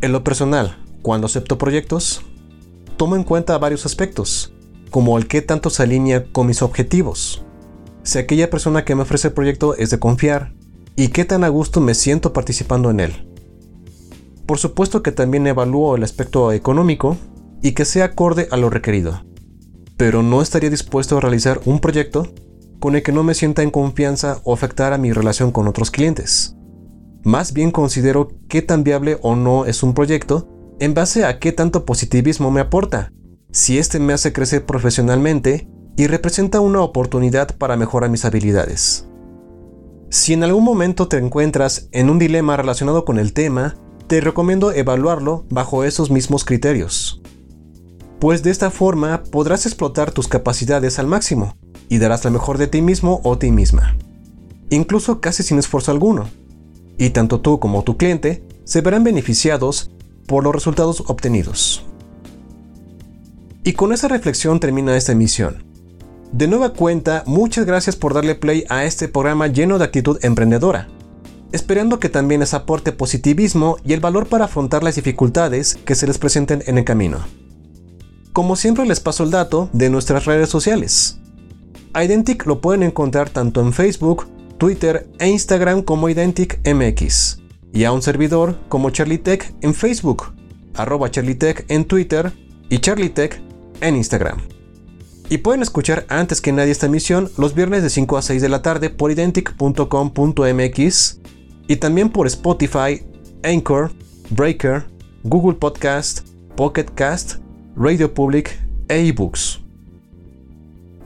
En 0.01 0.13
lo 0.13 0.25
personal, 0.25 0.79
cuando 1.03 1.27
acepto 1.27 1.59
proyectos, 1.59 2.23
tomo 2.97 3.15
en 3.15 3.25
cuenta 3.25 3.59
varios 3.59 3.85
aspectos, 3.85 4.55
como 4.91 5.19
el 5.19 5.27
que 5.27 5.43
tanto 5.43 5.69
se 5.69 5.83
alinea 5.83 6.25
con 6.33 6.47
mis 6.47 6.63
objetivos, 6.63 7.45
si 8.03 8.19
aquella 8.19 8.51
persona 8.51 8.85
que 8.85 8.95
me 8.95 9.03
ofrece 9.03 9.29
el 9.29 9.35
proyecto 9.35 9.77
es 9.77 9.91
de 9.91 9.99
confiar 9.99 10.55
y 10.97 11.09
qué 11.09 11.25
tan 11.25 11.45
a 11.45 11.49
gusto 11.49 11.81
me 11.81 11.95
siento 11.95 12.33
participando 12.33 12.91
en 12.91 13.01
él. 13.01 13.29
Por 14.47 14.59
supuesto 14.59 15.03
que 15.03 15.13
también 15.13 15.47
evalúo 15.47 15.97
el 15.97 16.03
aspecto 16.03 16.53
económico 16.53 17.17
y 17.63 17.73
que 17.73 17.85
sea 17.85 18.07
acorde 18.07 18.49
a 18.51 18.57
lo 18.57 18.71
requerido, 18.71 19.25
pero 19.97 20.23
no 20.23 20.43
estaría 20.43 20.71
dispuesto 20.71 21.17
a 21.17 21.21
realizar 21.21 21.61
un 21.65 21.81
proyecto 21.81 22.29
con 22.81 22.97
el 22.97 23.03
que 23.03 23.13
no 23.13 23.23
me 23.23 23.35
sienta 23.35 23.63
en 23.63 23.71
confianza 23.71 24.41
o 24.45 24.53
afectar 24.53 24.93
a 24.93 24.99
mi 24.99 25.13
relación 25.13 25.53
con 25.53 25.69
otros 25.69 25.91
clientes. 25.91 26.57
Más 27.25 27.53
bien 27.53 27.71
considero 27.71 28.29
qué 28.49 28.63
tan 28.63 28.83
viable 28.83 29.19
o 29.23 29.37
no 29.37 29.65
es 29.65 29.85
un 29.85 29.95
proyecto 29.95 30.49
en 30.81 30.93
base 30.93 31.25
a 31.25 31.39
qué 31.39 31.53
tanto 31.53 31.87
positivismo 31.87 32.51
me 32.51 32.61
aporta, 32.61 33.13
si 33.53 33.79
este 33.79 34.01
me 34.01 34.13
hace 34.13 34.33
crecer 34.33 34.67
profesionalmente 34.67 35.69
y 35.97 36.09
representa 36.09 36.59
una 36.59 36.81
oportunidad 36.81 37.57
para 37.57 37.77
mejorar 37.77 38.11
mis 38.11 38.25
habilidades. 38.25 39.07
Si 40.13 40.35
en 40.35 40.45
algún 40.45 40.63
momento 40.63 41.09
te 41.09 41.17
encuentras 41.17 41.89
en 41.91 42.11
un 42.11 42.19
dilema 42.19 42.55
relacionado 42.55 43.07
con 43.07 43.19
el 43.19 43.33
tema, 43.33 43.77
te 44.09 44.21
recomiendo 44.21 44.71
evaluarlo 44.71 45.47
bajo 45.49 45.85
esos 45.85 46.11
mismos 46.11 46.45
criterios. 46.45 47.23
Pues 48.21 48.43
de 48.43 48.51
esta 48.51 48.71
forma 48.71 49.23
podrás 49.23 49.65
explotar 49.65 50.11
tus 50.11 50.29
capacidades 50.29 50.99
al 50.99 51.07
máximo 51.07 51.57
y 51.89 51.97
darás 51.97 52.27
lo 52.27 52.31
mejor 52.31 52.59
de 52.59 52.67
ti 52.67 52.83
mismo 52.83 53.23
o 53.25 53.39
ti 53.39 53.51
misma, 53.51 53.97
incluso 54.69 55.23
casi 55.23 55.43
sin 55.43 55.59
esfuerzo 55.59 55.93
alguno. 55.93 56.29
Y 56.99 57.09
tanto 57.09 57.41
tú 57.41 57.59
como 57.59 57.83
tu 57.83 57.97
cliente 57.97 58.45
se 58.65 58.83
verán 58.83 59.05
beneficiados 59.05 59.93
por 60.27 60.45
los 60.45 60.55
resultados 60.55 61.05
obtenidos. 61.07 61.87
Y 63.65 63.73
con 63.73 63.95
esa 63.95 64.09
reflexión 64.09 64.61
termina 64.61 64.95
esta 64.95 65.13
emisión. 65.13 65.72
De 66.33 66.49
nueva 66.49 66.73
cuenta, 66.73 67.25
muchas 67.27 67.67
gracias 67.67 67.95
por 67.95 68.15
darle 68.15 68.35
play 68.35 68.65
a 68.71 68.85
este 68.85 69.07
programa 69.07 69.49
lleno 69.49 69.79
de 69.79 69.85
actitud 69.85 70.19
emprendedora, 70.23 70.89
esperando 71.53 72.01
que 72.01 72.09
también 72.09 72.41
les 72.41 72.55
aporte 72.55 72.91
positivismo 72.93 73.77
y 73.85 73.93
el 73.93 74.01
valor 74.01 74.27
para 74.27 74.47
afrontar 74.47 74.83
las 74.83 74.97
dificultades 74.97 75.77
que 75.85 75.95
se 75.95 76.07
les 76.07 76.17
presenten 76.17 76.63
en 76.67 76.79
el 76.79 76.85
camino. 76.85 77.19
Como 78.33 78.57
siempre 78.57 78.87
les 78.87 78.99
paso 78.99 79.25
el 79.25 79.31
dato 79.31 79.69
de 79.75 79.91
nuestras 79.91 80.25
redes 80.25 80.49
sociales. 80.49 81.19
Identic 81.95 82.47
lo 82.47 82.63
pueden 82.63 82.83
encontrar 82.83 83.29
tanto 83.29 83.61
en 83.61 83.75
Facebook, 83.75 84.27
Twitter 84.57 85.11
e 85.19 85.29
Instagram 85.29 85.83
como 85.83 86.09
Identic 86.09 86.61
MX, 86.67 87.43
y 87.75 87.85
a 87.85 87.93
un 87.93 88.01
servidor 88.01 88.57
como 88.71 88.89
CharlieTech 88.89 89.53
en 89.61 89.75
Facebook, 89.75 90.33
arroba 90.77 91.11
CharlieTech 91.11 91.67
en 91.69 91.85
Twitter 91.85 92.33
y 92.71 92.79
CharlieTech 92.79 93.39
en 93.83 93.97
Instagram. 93.97 94.52
Y 95.33 95.39
pueden 95.39 95.63
escuchar 95.63 96.05
antes 96.11 96.43
que 96.43 96.53
nadie 96.53 96.73
esta 96.73 96.85
emisión 96.85 97.31
los 97.39 97.55
viernes 97.55 97.83
de 97.83 97.89
5 97.89 98.19
a 98.19 98.23
6 98.23 98.43
de 98.43 98.51
la 98.51 98.61
tarde 98.61 98.91
por 98.91 99.11
identic.com.mx 99.11 101.21
y 101.69 101.77
también 101.77 102.11
por 102.11 102.27
Spotify, 102.27 103.03
Anchor, 103.43 103.93
Breaker, 104.29 104.85
Google 105.23 105.55
Podcast, 105.55 106.29
Pocket 106.55 106.85
Cast, 106.95 107.37
Radio 107.75 108.13
Public 108.13 108.61
e 108.89 109.09
eBooks. 109.09 109.61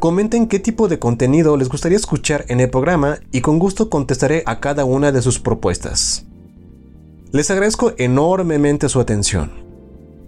Comenten 0.01 0.49
qué 0.49 0.59
tipo 0.59 0.89
de 0.89 0.99
contenido 0.99 1.57
les 1.57 1.68
gustaría 1.68 1.97
escuchar 1.97 2.47
en 2.49 2.59
el 2.59 2.68
programa 2.68 3.20
y 3.31 3.43
con 3.43 3.61
gusto 3.61 3.89
contestaré 3.89 4.43
a 4.47 4.59
cada 4.59 4.85
una 4.85 5.12
de 5.12 5.22
sus 5.22 5.39
propuestas. 5.39 6.27
Les 7.31 7.49
agradezco 7.53 7.93
enormemente 7.97 8.89
su 8.89 8.99
atención. 8.99 9.53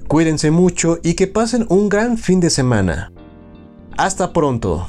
Cuídense 0.06 0.52
mucho 0.52 1.00
y 1.02 1.14
que 1.14 1.26
pasen 1.26 1.66
un 1.68 1.88
gran 1.88 2.16
fin 2.16 2.38
de 2.38 2.50
semana. 2.50 3.10
Hasta 3.98 4.32
pronto. 4.32 4.88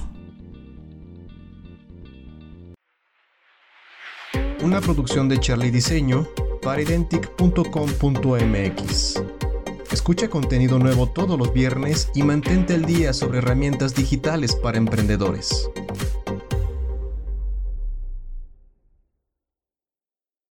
Una 4.62 4.80
producción 4.82 5.28
de 5.28 5.40
Charlie 5.40 5.72
Diseño 5.72 6.28
para 6.62 6.84
identic.com.mx. 6.84 9.24
Escucha 9.92 10.30
contenido 10.30 10.78
nuevo 10.78 11.08
todos 11.08 11.40
los 11.40 11.52
viernes 11.52 12.12
y 12.14 12.22
mantente 12.22 12.76
al 12.76 12.86
día 12.86 13.14
sobre 13.14 13.40
herramientas 13.40 13.96
digitales 13.96 14.56
para 14.56 14.78
emprendedores. 14.78 15.72